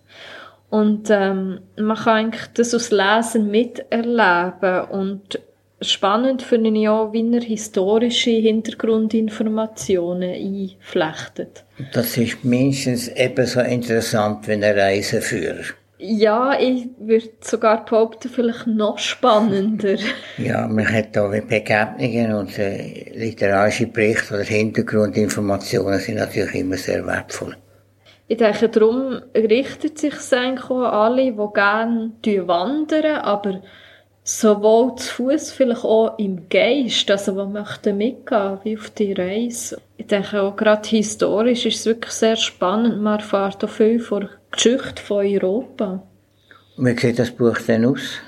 [0.71, 5.39] Und ähm, man kann eigentlich das aus Lesen miterleben und
[5.81, 11.65] spannend finde ich auch, wie er historische Hintergrundinformationen einflechtet.
[11.93, 15.65] Das ist mindestens ebenso interessant wie ein Reiseführer.
[16.07, 19.97] Ja, ich würde sogar behaupten, vielleicht noch spannender.
[20.37, 27.07] ja, man hat da Begegnungen und äh, literarische Berichte oder Hintergrundinformationen sind natürlich immer sehr
[27.07, 27.57] wertvoll.
[28.29, 32.13] Ich denke, darum richtet sich es eigentlich an alle, die gerne
[32.49, 33.63] wandern, aber
[34.25, 39.81] sowohl zu Fuß vielleicht auch im Geist, also die möchten mitgehen, wie auf die Reise.
[39.99, 43.01] Ich denke auch gerade historisch ist es wirklich sehr spannend.
[43.01, 46.03] Man erfährt auch viel von der Geschichte von Europa.
[46.77, 48.19] Wie sieht das Buch denn aus?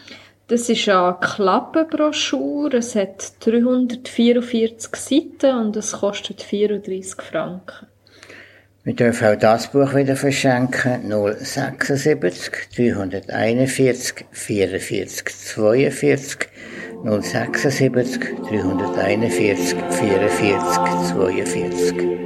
[0.49, 2.77] Das ist eine Klappenbroschüre.
[2.77, 7.87] Es hat 344 Seiten und es kostet 34 Franken.
[8.87, 11.11] Wir dürfen auch das Buch wieder verschenken.
[11.11, 16.49] 076 341 44 42
[17.03, 22.26] 076 341 44 42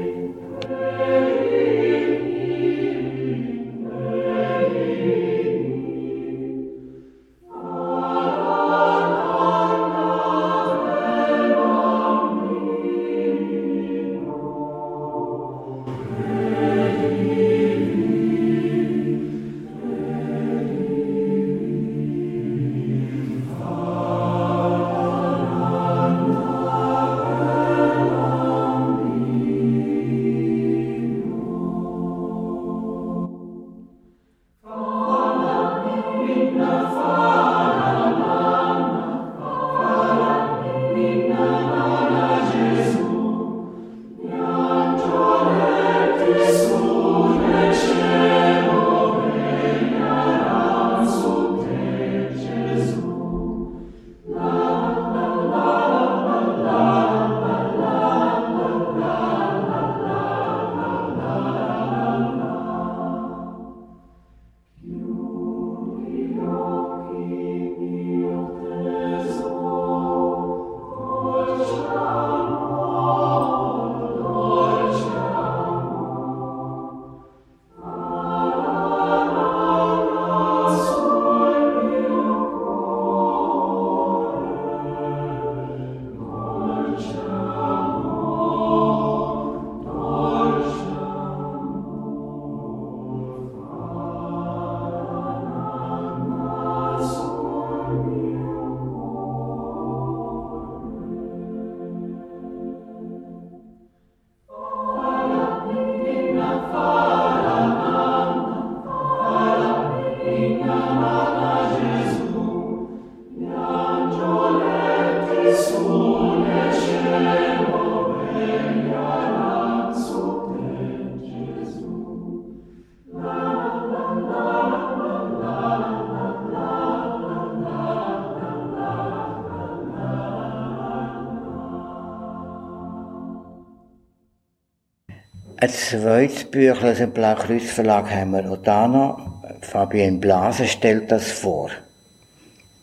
[135.62, 139.20] Ein zweites Büchlein aus dem Blaukreuz Verlag haben wir auch da noch.
[139.60, 141.70] Fabienne Blase stellt das vor.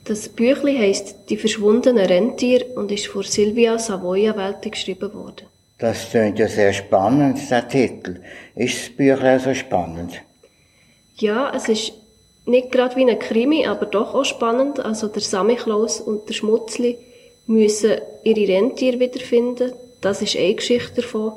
[0.03, 5.47] Das Büchlein heisst Die verschwundenen Rentier und ist von Silvia Savoia Welti geschrieben worden.
[5.79, 8.21] Das klingt ja sehr spannend, der Titel.
[8.53, 10.21] Ist das Büchlein so spannend?
[11.15, 11.93] Ja, es ist
[12.45, 14.79] nicht gerade wie ein Krimi, aber doch auch spannend.
[14.79, 16.99] Also der Samichlaus und der Schmutzli
[17.47, 19.73] müssen ihre Rentier wiederfinden.
[19.99, 21.33] Das ist eine Geschichte davon.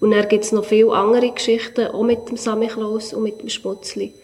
[0.00, 3.50] Und dann gibt es noch viele andere Geschichten, auch mit dem Samichlaus und mit dem
[3.50, 4.14] Schmutzli,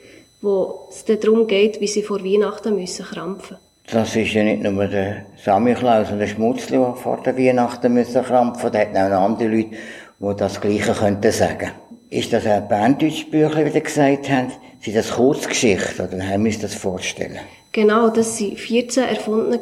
[0.40, 3.58] wo es dann darum geht, wie sie vor Weihnachten müssen krampfen
[3.92, 8.24] Das ist ja nicht nur der Samichlaus und der Schmutzli, die vor der Weihnachten müssen
[8.24, 8.72] krampfen.
[8.72, 9.70] Da hat auch noch andere Leute,
[10.18, 11.70] die das Gleiche könnten sagen.
[12.08, 14.52] Ist das ein Berndeutsch-Büchlein, wie Sie gesagt haben?
[14.80, 17.38] Sind das Kurzgeschichten oder haben wir uns das vorstellen?
[17.72, 19.60] Genau, das sind 14 erfundene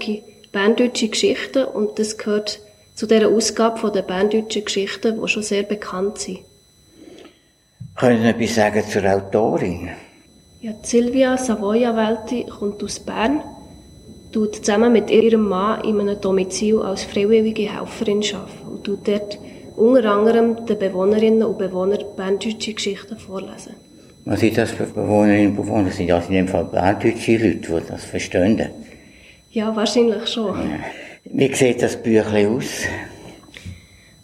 [0.53, 2.61] berndeutsche Geschichten und das gehört
[2.95, 6.40] zu dieser Ausgabe von der berndeutschen Geschichten, die schon sehr bekannt sind.
[7.97, 9.90] Können Sie etwas sagen zur Autorin?
[10.61, 13.42] Ja, Silvia Savoia Welti kommt aus Bern,
[14.32, 19.38] tut zusammen mit ihrem Mann in einem Domizil als freiwillige Helferin arbeiten und tut dort
[19.76, 23.74] unter anderem den Bewohnerinnen und Bewohnern berndeutsche Geschichten vorlesen.
[24.24, 25.90] Was sind das für Bewohnerinnen und Bewohner?
[25.90, 28.70] Sind das in dem Fall berndeutsche Leute, die das verstehen?
[29.51, 30.57] Ja, wahrscheinlich schon.
[30.57, 30.78] Ja.
[31.25, 32.83] Wie sieht das Büchlein aus?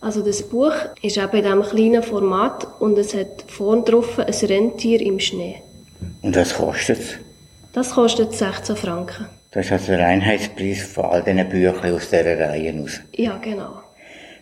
[0.02, 0.72] Also das Buch
[1.02, 5.56] ist eben in diesem kleinen Format und es hat vorn drauf ein Rentier im Schnee.
[6.22, 7.18] Und was kostet es?
[7.72, 9.26] Das kostet 16 Franken.
[9.50, 13.00] Das ist also der Reinheitspreis von all diesen Büchern aus dieser Reihe aus.
[13.14, 13.82] Ja, genau.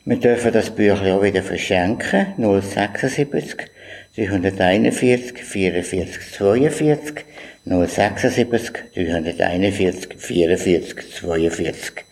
[0.04, 2.34] Wir dürfen das Büchlein auch wieder verschenken.
[2.36, 3.70] 076
[4.16, 7.24] 341 44 42
[7.64, 12.07] 076 341 44 42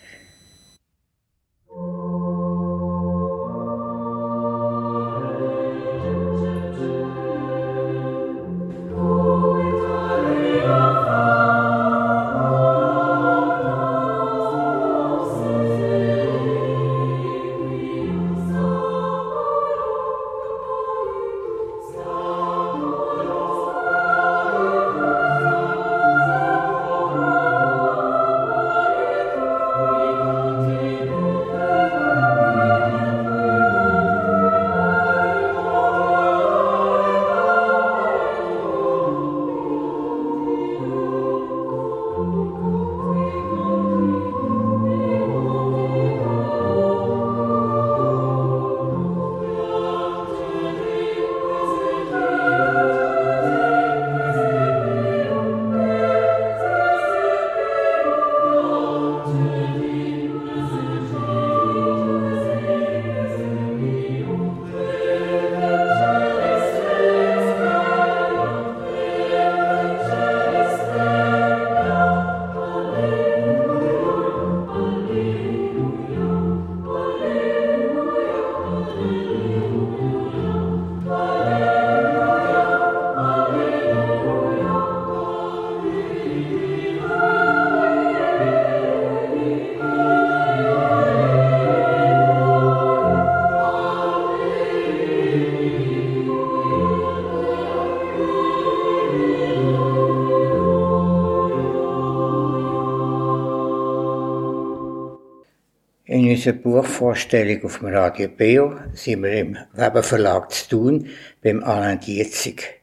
[106.47, 111.09] unserer Buchvorstellung auf dem Radio Beo sind wir im Weber Verlag zu tun,
[111.43, 112.81] beim Alain Dietzig.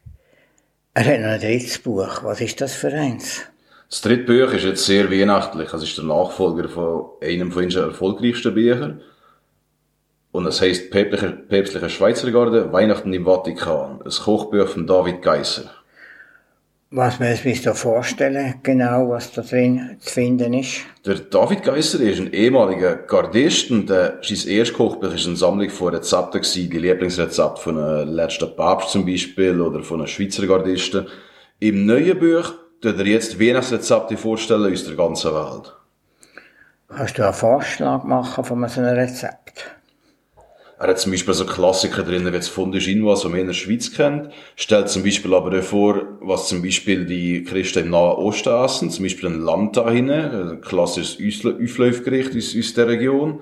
[0.93, 2.23] Er hat noch ein drittes Buch.
[2.25, 3.43] Was ist das für eins?
[3.89, 5.73] Das dritte Buch ist jetzt sehr weihnachtlich.
[5.73, 9.01] Es ist der Nachfolger von einem von unseren erfolgreichsten Büchern.
[10.33, 14.03] Und es heisst Päpstlicher, Päpstlicher Schweizer Garde, Weihnachten im Vatikan.
[14.05, 15.71] Ein Kochbuch von David Geisser.
[16.97, 20.83] Was man sich da vorstellen, genau, was da drin zu finden ist?
[21.05, 25.71] Der David Geisser ist ein ehemaliger Gardist und äh, sein erstes Kochbuch ist eine Sammlung
[25.71, 30.47] von Rezepten gewesen, die Lieblingsrezepte von einem letzten Papst zum Beispiel oder von einem Schweizer
[30.47, 31.09] Gardisten.
[31.59, 35.77] Im neuen Buch tut er jetzt Weihnachtsrezepte vorstellen aus der ganzen Welt.
[36.87, 39.65] Kannst du einen Vorschlag machen von so einem Rezept?
[40.85, 43.91] Er hat zum Beispiel so Klassiker drin, wie das Chinois, was man in der Schweiz
[43.91, 44.29] kennt.
[44.55, 48.91] Stellt zum Beispiel aber vor, was zum Beispiel die Christen im Nahen Osten essen.
[48.91, 53.41] Zum Beispiel ein Lanta ein klassisches Auflaufgericht aus, aus der Region.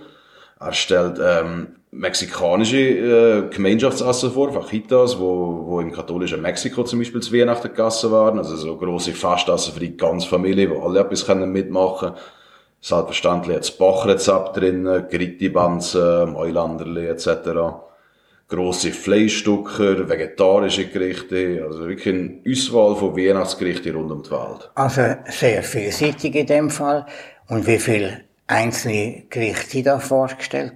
[0.61, 7.22] Er stellt, ähm, mexikanische äh, Gemeinschaftsessen vor, Fajitas, wo, wo im katholischen Mexiko zum Beispiel
[7.22, 8.38] zu Weihnachten gegessen waren.
[8.38, 12.20] Also so grosse Festessen für die ganze Familie, wo alle etwas mitmachen können.
[12.85, 17.28] Selbstverständlich hat das Bachrezept drin, Gritti-Banzen, Mäulanderli etc.
[18.49, 24.70] grosse Fleischstücke, vegetarische Gerichte, also wirklich eine Auswahl von Weihnachtsgerichten rund um die Welt.
[24.74, 27.07] Also sehr vielseitig in dem Fall.
[27.47, 30.74] Und wie viele einzelne Gerichte da vorgestellt?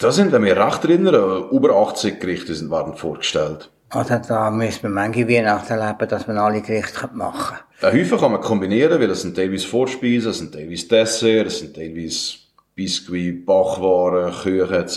[0.00, 3.70] Da sind, wenn wir recht erinnern, über 80 Gerichte sind, waren vorgestellt.
[3.94, 7.90] Also da müssen wir manche Weihnachten erleben, dass man alle Gerichte machen kann.
[7.90, 11.58] Einen Häufig kann man kombinieren, weil es sind teilweise Vorspeisen, es sind teilweise Dessert, es
[11.58, 12.36] sind teilweise
[12.74, 14.96] Biskuit, Backwaren, Küchen etc.,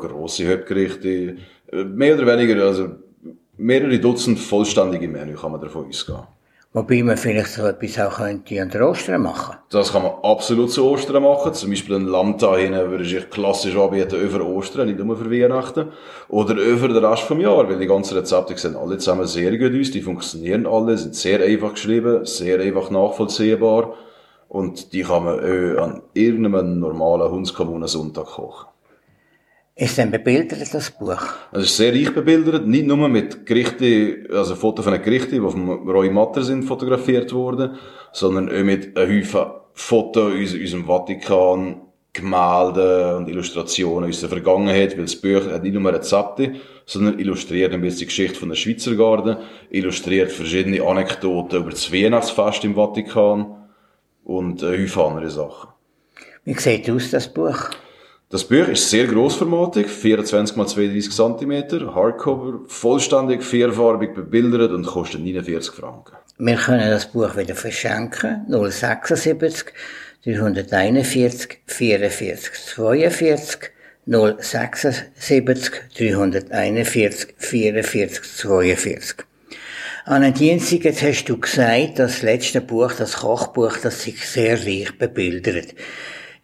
[0.00, 1.36] grosse Hauptgerichte,
[1.70, 2.88] äh, mehr oder weniger, also
[3.58, 6.22] mehrere Dutzend vollständige Menü kann man davon ausgehen.
[6.72, 9.56] Wobei man vielleicht so etwas auch könnte an der Ostern machen.
[9.70, 11.52] Das kann man absolut zu Ostern machen.
[11.52, 15.32] Zum Beispiel ein Lamm da hinten würde ich klassisch anbieten über Ostern, nicht nur für
[15.32, 15.88] Weihnachten.
[16.28, 19.80] Oder über den Rest vom Jahr, weil die ganzen Rezepte sehen alle zusammen sehr gut
[19.80, 23.94] aus, die funktionieren alle, sind sehr einfach geschrieben, sehr einfach nachvollziehbar.
[24.48, 28.68] Und die kann man auch an irgendeinem normalen hundskommunen Sonntag kochen.
[29.80, 31.22] Ist denn bebildert, das Buch?
[31.52, 35.40] Es ist sehr reich bebildert, nicht nur mit Gerichten, also Fotos von den Gerichten, die
[35.40, 37.76] von Roy Matter sind fotografiert worden,
[38.12, 41.80] sondern auch mit einem Haufen Fotos aus unserem Vatikan,
[42.12, 47.72] Gemälde und Illustrationen aus der Vergangenheit, weil das Buch hat nicht nur Rezepte, sondern illustriert
[47.72, 49.38] ein bisschen die Geschichte von der Schweizer Garde,
[49.70, 53.56] illustriert verschiedene Anekdoten über das Weihnachtsfest im Vatikan,
[54.24, 55.70] und fünf andere Sachen.
[56.44, 57.70] Wie sieht aus, das Buch?
[58.32, 65.22] Das Buch ist sehr grossformatig, 24 x 32 cm, Hardcover, vollständig vierfarbig bebildert und kostet
[65.22, 66.14] 49 Franken.
[66.38, 68.46] Wir können das Buch wieder verschenken.
[68.48, 69.72] 076
[70.24, 73.72] 341 44 42
[74.06, 79.26] 076 341 44 42.
[80.04, 84.96] An Dienstag, jetzt hast du gesagt, das letzte Buch, das Kochbuch, das sich sehr reich
[84.96, 85.74] bebildert.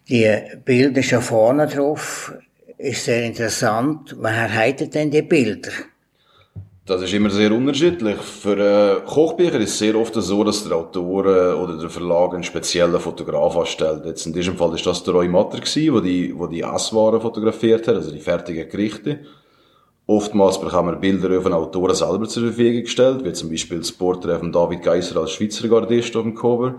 [0.09, 2.33] Die Bilder schon vorne drauf,
[2.77, 4.15] ist sehr interessant.
[4.17, 5.71] Woher halten denn die Bilder?
[6.85, 8.15] Das ist immer sehr unterschiedlich.
[8.15, 12.33] Für äh, Kochbücher ist es sehr oft so, dass der Autor äh, oder der Verlag
[12.33, 14.05] einen speziellen Fotograf anstellt.
[14.05, 17.19] Jetzt in diesem Fall ist das der Roy Matter gewesen, wo die, wo die Esswaren
[17.19, 19.19] fotografiert hat, also die fertigen Gerichte.
[20.05, 24.39] Oftmals bekommen wir Bilder von Autoren selber zur Verfügung gestellt, wie zum Beispiel das Porträt
[24.39, 26.75] von David Geisser als Schweizer Gardist auf dem Cover.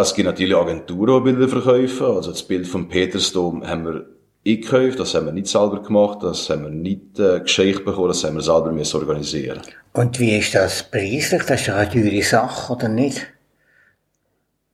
[0.00, 2.06] Es gibt natürlich Agenturen, die Bilder verkaufen.
[2.06, 4.06] Also das Bild vom Petersdom haben wir
[4.46, 8.22] eingekauft, das haben wir nicht selber gemacht, das haben wir nicht äh, geschenkt bekommen, das
[8.22, 9.60] haben wir selber müssen organisieren.
[9.94, 11.42] Und wie ist das preislich?
[11.42, 13.26] Das ist doch eine teure Sache, oder nicht?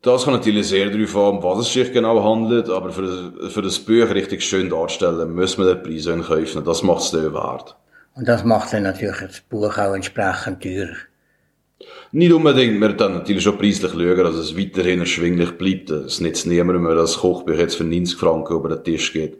[0.03, 3.79] Das kann natürlich sehr darauf an, was es sich genau handelt, aber für, für das
[3.79, 6.63] Buch richtig schön darstellen, müssen wir den Preis kaufen.
[6.63, 7.75] Das macht es dann wert.
[8.15, 10.97] Und das macht dann natürlich das Buch auch entsprechend teurer.
[12.15, 12.81] Nicht unbedingt.
[12.81, 15.91] Wir dann natürlich schon preislich schauen, dass es weiterhin erschwinglich bleibt.
[15.91, 19.37] Es nützt niemandem, wenn das Kochbuch jetzt für 90 Franken über den Tisch geht.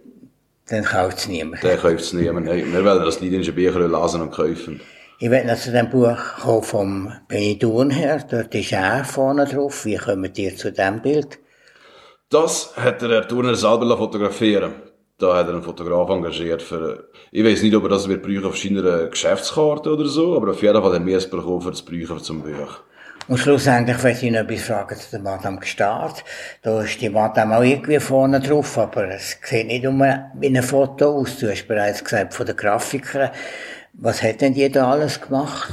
[0.69, 1.63] Dann kauft es niemand.
[1.63, 2.47] Dann kauft es niemand.
[2.47, 4.81] wir wollen das leidinische Bücher lesen und kaufen.
[5.21, 8.27] Ich will noch zu dem Buch kommen vom Benidorm her.
[8.29, 9.85] Dort ist er vorne drauf.
[9.85, 11.39] Wie kommen ihr zu dem Bild?
[12.29, 14.73] Das hat der Herr Turner selber fotografieren
[15.19, 18.45] Da hat er einen Fotograf engagiert für, ich weiß nicht, ob er das wird brauchen
[18.47, 21.83] auf seiner Geschäftskarte oder so, aber auf jeden Fall haben wir es bekommen für das
[21.83, 22.81] Brüchen zum Buch.
[23.27, 26.25] Und schlussendlich möchte ich noch etwas fragen zu der Madame Gestart.
[26.63, 30.63] Da ist die Madame auch irgendwie vorne drauf, aber es sieht nicht immer wie ein
[30.63, 31.39] Foto aus.
[31.39, 33.31] Du hast bereits gesagt, von den Grafikern.
[33.95, 35.71] Was hat denn die da alles gemacht?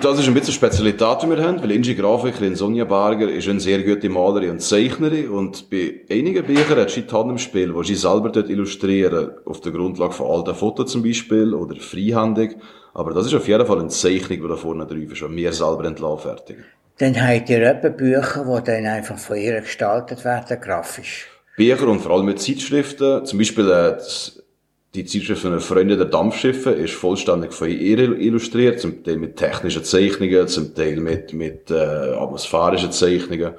[0.00, 3.60] Das ist ein bisschen Spezialität, die wir haben, weil Ingi Grafikerin Sonja Berger ist eine
[3.60, 8.30] sehr gute Malerin und Zeichnerin und bei einigen Büchern hat sie Tandemspiel, wo sie selber
[8.30, 12.56] dort illustrieren, auf der Grundlage von alten Fotos zum Beispiel oder freihändig.
[12.94, 15.52] Aber das ist auf jeden Fall eine Zeichnung, die da vorne drauf ist, und wir
[15.52, 16.56] selber entlassen fertig.
[16.98, 21.28] Dann habt ihr etwa Bücher, die dann einfach von ihr gestaltet werden, grafisch?
[21.56, 23.98] Bücher und vor allem mit Zeitschriften, zum Beispiel äh,
[24.94, 29.84] die Zeitschrift von Freunde der Dampfschiffe ist vollständig von ihr illustriert, zum Teil mit technischen
[29.84, 33.54] Zeichnungen, zum Teil mit, mit äh, atmosphärischen Zeichnungen.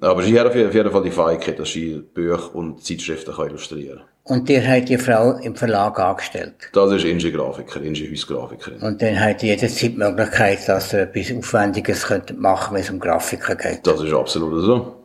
[0.00, 3.98] Aber sie hat auf jeden Fall die Fähigkeit, dass sie Bücher und Zeitschriften kann illustrieren
[3.98, 4.06] kann.
[4.36, 6.54] Und ihr habt die Frau im Verlag angestellt?
[6.72, 8.80] Das ist Inge Grafiker, Inge Hausgrafikerin.
[8.80, 13.00] Und dann ihr jederzeit die Möglichkeit, dass ihr etwas Aufwendiges könnt machen wenn es um
[13.00, 13.86] Grafiker geht?
[13.86, 14.99] Das ist absolut so.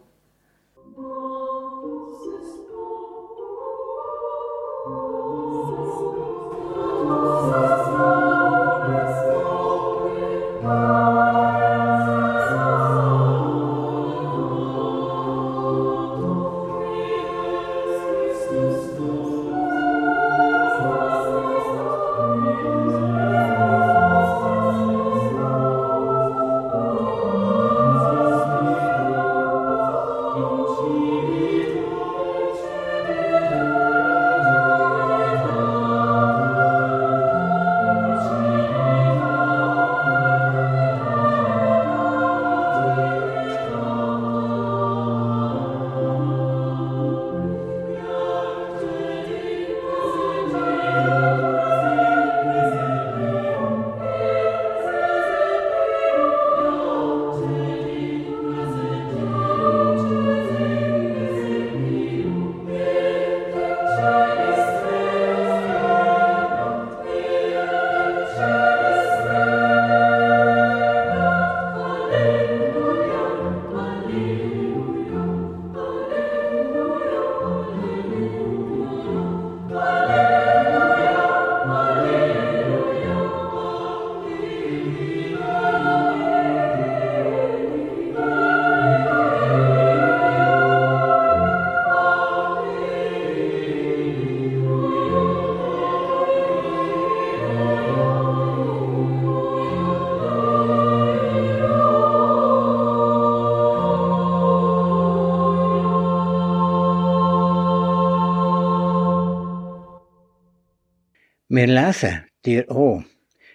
[111.56, 113.02] Wir lesen dir auch.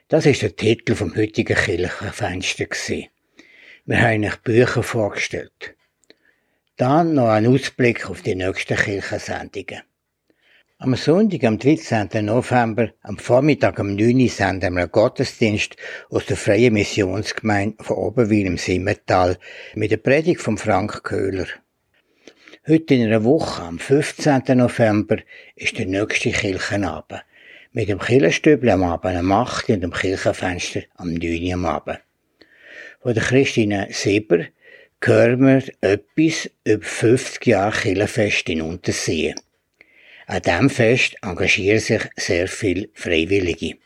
[0.08, 2.64] Das ist der Titel vom heutigen Kirchenfenster
[3.84, 5.76] Wir haben euch Bücher vorgestellt.
[6.78, 9.82] Dann noch ein Ausblick auf die nächsten Kirchensendungen.
[10.78, 12.24] Am Sonntag, am 13.
[12.24, 15.76] November, am Vormittag um 9 Uhr senden wir einen Gottesdienst
[16.08, 19.36] aus der Freien Missionsgemeinde von Oberwil im Simmental
[19.74, 21.48] mit der Predigt von Frank Köhler.
[22.66, 24.56] Heute in einer Woche, am 15.
[24.56, 25.18] November,
[25.54, 27.24] ist der nächste Kirchenabend.
[27.72, 32.00] Mit dem Kirchenstübel am Abend am 8 und dem Kirchenfenster am 9 Uhr am Abend.
[33.00, 34.46] Von der Christine Sieber
[35.00, 39.36] hören wir etwas über 50 Jahre Kirchenfest in Unterseen.
[40.26, 43.76] An diesem Fest engagieren sich sehr viele Freiwillige.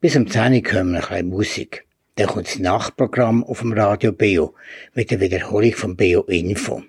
[0.00, 1.86] Bis um 10 Uhr hören wir ein bisschen Musik.
[2.14, 4.54] Dann kommt das Nachtprogramm auf dem Radio Bio
[4.94, 6.82] mit der Wiederholung von Bio Info.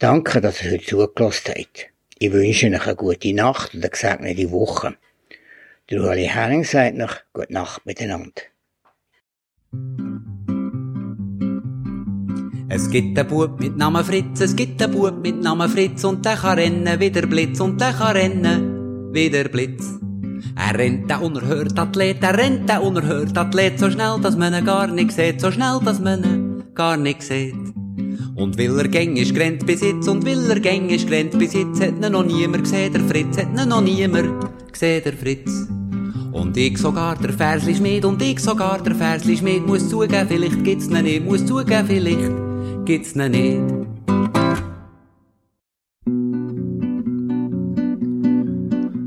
[0.00, 1.86] Danke, dass ihr heute zugelassen habt.
[2.18, 4.96] Ich wünsche euch eine gute Nacht und eine gesegnete Woche.
[5.92, 8.40] Der Ueli Henning sagt noch Gute Nacht miteinander.
[12.70, 16.24] Es gibt einen Bub mit Namen Fritz, es gibt einen Bub mit Namen Fritz und
[16.24, 19.86] der kann rennen wie der Blitz und der kann rennen wie der Blitz.
[20.56, 24.64] Er rennt der unerhört Athlet, er rennt der unerhört Athlet so schnell, dass man ihn
[24.64, 27.54] gar nicht sieht, so schnell, dass man ihn gar nicht sieht.
[28.34, 32.02] Und will er gängisch grennt bis jetzt, und will er gängisch grennt bis jetzt, hat
[32.02, 35.68] ihn noch niemand gesehen, der Fritz, hat ihn noch niemand gesehen, der Fritz.
[36.32, 40.64] Und ich sogar der Versli Schmied, und ich sogar der Versli Schmied, muss zugeben, vielleicht
[40.64, 42.32] gibt's ihn nicht, muss zugeben, vielleicht
[42.86, 43.60] gibt's ne nicht.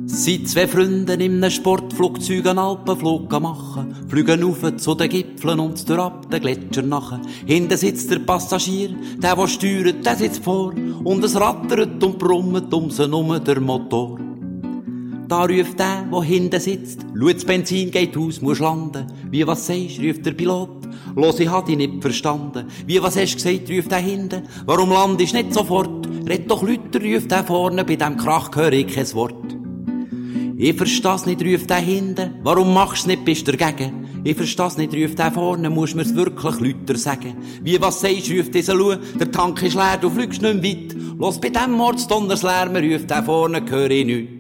[0.06, 5.90] Sind zwei Freunde in einem Sportflugzeug einen Alpenflug machen, fliegen auf zu den Gipfeln und
[5.90, 7.22] durch ab den Gletscher nachher.
[7.46, 10.74] Hinten sitzt der Passagier, der, der steuert, der sitzt vor,
[11.04, 14.20] und es rattert und brummt um sie um der Motor.
[15.28, 19.08] Da ruft der, der hinten sitzt, schau, das Benzin geht aus, muss landen.
[19.32, 20.70] Wie was sagst, ruft der Pilot.
[21.16, 22.68] Los, ich hab dich nicht verstanden.
[22.86, 24.44] Wie was hast gesagt, ruft der hinten.
[24.66, 26.08] Warum landest nicht sofort?
[26.28, 29.56] Red doch Lüter, ruft der vorne, bei dem Krach höre ich kein Wort.
[30.58, 32.36] Ich versteh's nicht, ruft der hinten.
[32.44, 34.08] Warum machst nicht, bist dagegen?
[34.24, 37.36] Ich versteh's nicht, ruft der vorne, muss mir's wirklich Lüter sagen.
[37.64, 40.96] Wie was sagst, ruft dieser Lu, der Tank ist leer, du fliegst nicht weit.
[41.18, 44.35] Los, bei dem Mordsdonnerslärm, ruft der vorne, höre ich nichts.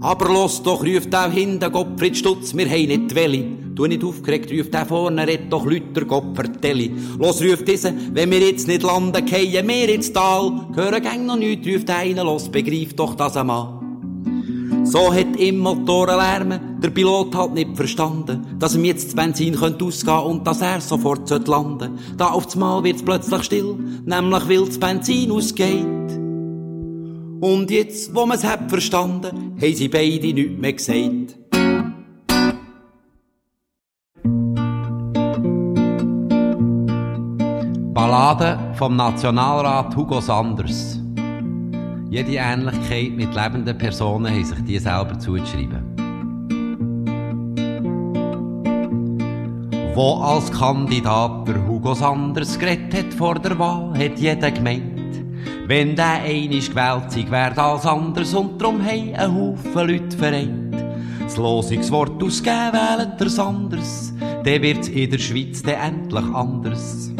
[0.00, 3.44] Aber los doch, ruft auch hinten Gottfried Stutz, wir haben nicht Welle.
[3.74, 6.94] Du nicht aufgeregt, ruft auch vorne, red doch Lüter Gopfertelli.
[7.18, 10.68] Los, ruft diese, wenn wir jetzt nicht landen, keien wir ins Tal.
[10.74, 13.80] Hören gang noch nichts, ruft einer, los, begreif doch das einmal.
[14.84, 19.56] So hat im Motoren lärmen, der Pilot hat nicht verstanden, dass ihm jetzt das Benzin
[19.56, 21.90] könnte ausgehen und dass er sofort landen sollte.
[22.16, 23.76] Da aufs Mal wird's plötzlich still,
[24.06, 26.27] nämlich weil das Benzin ausgeht.
[27.40, 31.36] Und jetzt, wo man's hat verstanden, haben sie beide nichts mehr gesagt.
[37.94, 41.00] Ballade vom Nationalrat Hugo Sanders.
[42.10, 45.84] Jede Ähnlichkeit mit lebenden Personen haben sich die selber zugeschrieben.
[49.94, 54.97] Wo als Kandidat der Hugo Sanders geredet hat vor der Wahl, hat jeder gemeint,
[55.68, 60.74] wenn der gewählt sei, wär als anders und drum hei ein Haufen Leute vereint.
[61.22, 67.12] Das Losungswort ausgeben wählen der's anders, dann wird's in der Schweiz dann endlich anders.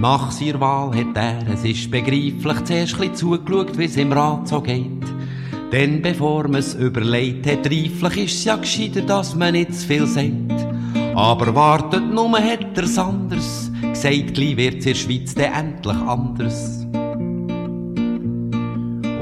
[0.00, 4.60] Nach seiner Wahl hat er, es ist begreiflich, zuerst ein zugeschaut, wie's im Rat so
[4.60, 5.04] geht.
[5.70, 10.66] Denn bevor man's überlegt hat, reiflich ist's ja gescheiter, dass man nicht zu viel sagt.
[11.14, 13.70] Aber wartet nur, hat er's anders
[14.02, 16.86] gesagt, gleich wird's in der Schweiz dann endlich anders.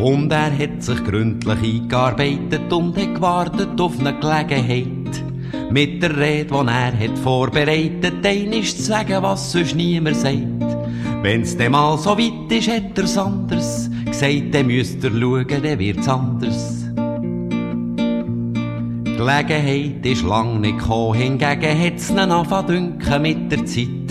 [0.01, 5.23] Und er hat sich gründlich eingearbeitet und hat gewartet auf eine Gelegenheit.
[5.71, 10.77] Mit der Rede, die er hat vorbereitet, einisch zu sagen, was sonst niemand sagt.
[11.23, 15.79] Wenn's dem mal so weit ist, hat er's anders gesagt, dann müsst ihr schauen, dann
[15.79, 16.85] wird's anders.
[19.07, 24.04] Die Gelegenheit ist lang nicht gekommen, hingegen hat's ihn angefangen mit der Zeit.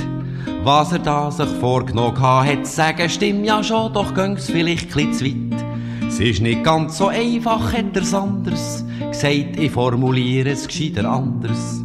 [0.66, 5.26] Was er da sich vorgenommen hat, sagen, stimmt ja schon, doch ging's vielleicht ein zu
[5.26, 5.66] weit.
[6.08, 11.84] Es ist nicht ganz so einfach, hat er's anders gesagt, ich formuliere es gescheiter anders.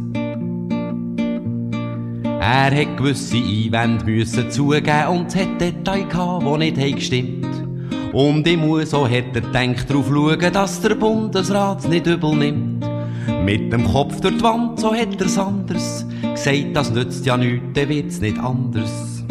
[2.39, 7.47] Er hat gewisse Einwände müssen zugeben und hat Details gehabt, die nicht gestimmt
[8.13, 12.85] Und ich muss, so hat er gedacht, darauf schauen, dass der Bundesrat nicht übel nimmt.
[13.43, 16.05] Mit dem Kopf durch die Wand, so hat er's anders
[16.43, 19.23] gesagt, das nützt ja nichts, dann wird's nicht anders.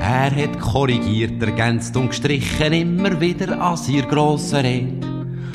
[0.00, 5.06] Er hat korrigiert, ergänzt und gestrichen immer wieder an ihr grossen Rede.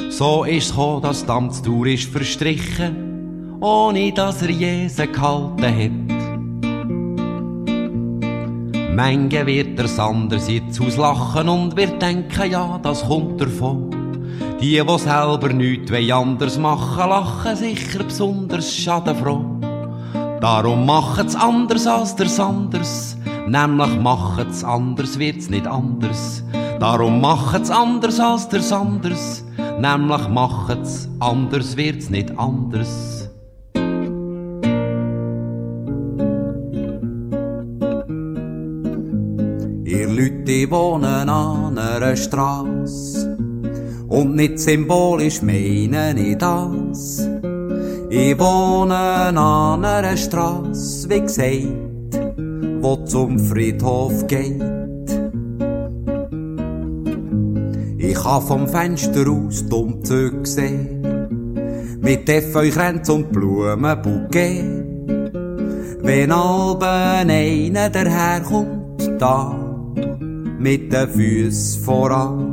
[0.09, 5.91] So ist's gekommen, dass die Amtstour ist verstrichen, ohne dass er Jesen gehalten hat.
[8.95, 14.03] Menge wird er anders jetzt auslachen und wird denken, ja, das kommt davon.
[14.64, 19.43] Die, die selber nichts anders machen, lachen sicher besonders schadenfroh.
[20.39, 26.45] Darum machen's anders als der anders, nämlich machen's anders wird's nicht anders.
[26.80, 29.43] Darum machen's anders als der anders,
[29.82, 33.30] nämlich machen's anders wird's nicht anders.
[39.84, 43.33] Ihr Leute wohnen an einer Straße
[44.14, 47.28] und nicht symbolisch meine ich das.
[48.11, 49.38] Ich wohne an
[49.84, 52.22] einer Straße, wie gesagt,
[52.82, 54.61] wo zum Friedhof geht.
[57.97, 64.64] Ich ha vom Fenster aus die Umzüge sehen, mit Efeukränz und Blumenbouquet.
[66.03, 69.55] Wenn alben einer daherkommt, da
[70.59, 72.53] mit den Füßen voran.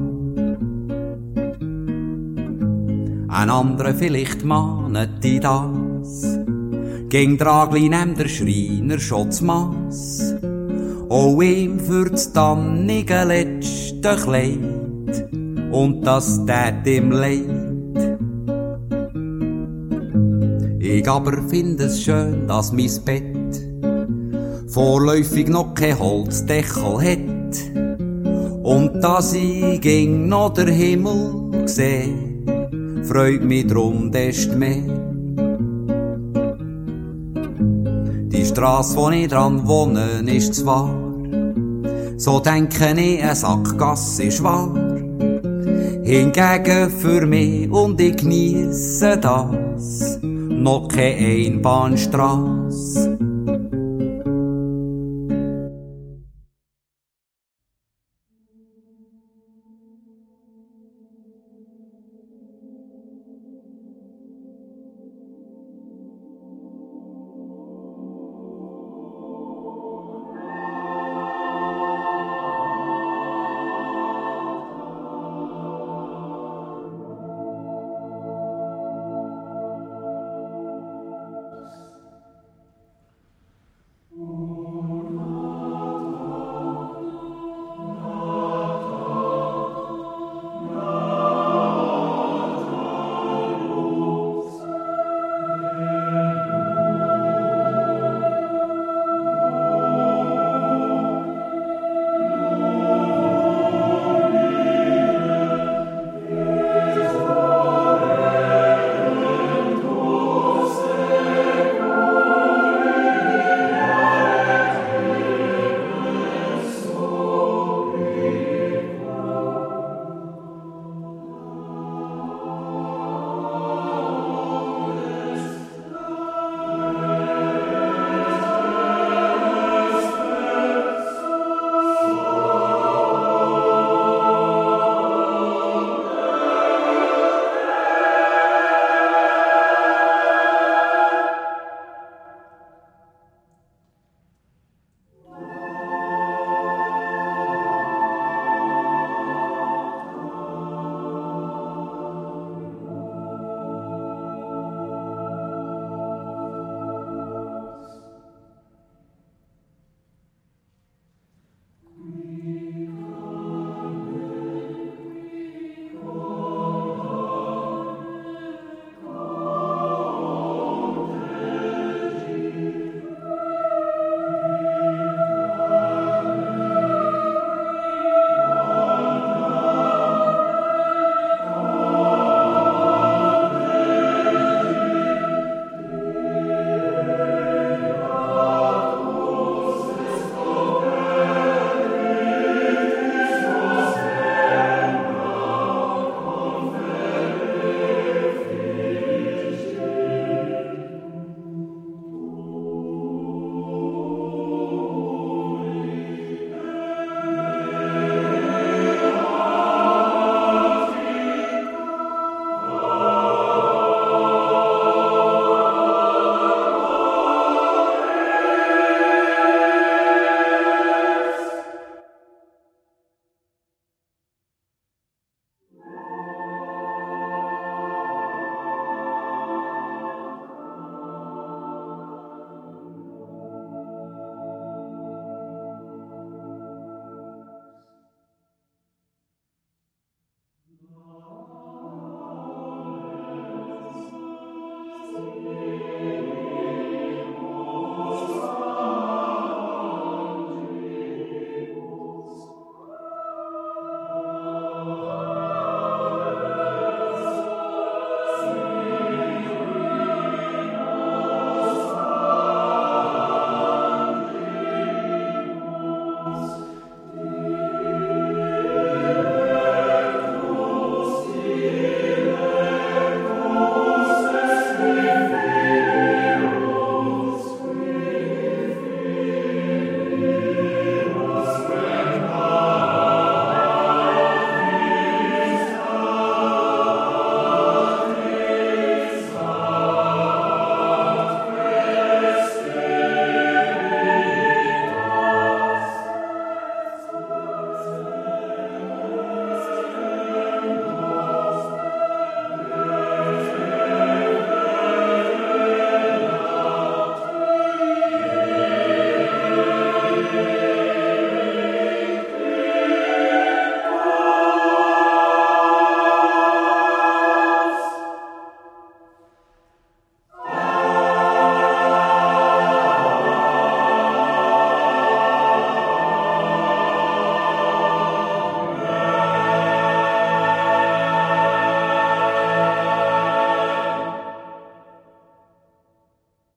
[3.41, 6.39] Ein anderer vielleicht mahnet die das.
[7.09, 10.35] Ging Dragli nehmt der Schreiner schon Mass.
[11.09, 15.31] Auch ihm für das dannige letzte Kleid.
[15.73, 18.19] Und das tät ihm leid.
[20.79, 23.25] Ich aber find es schön, dass mis Bett
[24.67, 27.57] vorläufig noch kein Holzdeckel hat.
[28.63, 32.20] Und dass ich ging noch der Himmel gesehen
[33.05, 34.83] freut mich drum desto mehr.
[38.29, 40.95] Die Straße, wo ich dran wohne, ist zwar,
[42.17, 44.75] so denke ich, ein Sackgasse ist wahr.
[46.03, 53.10] Hingegen für mich und ich genieße das, noch keine Einbahnstraße.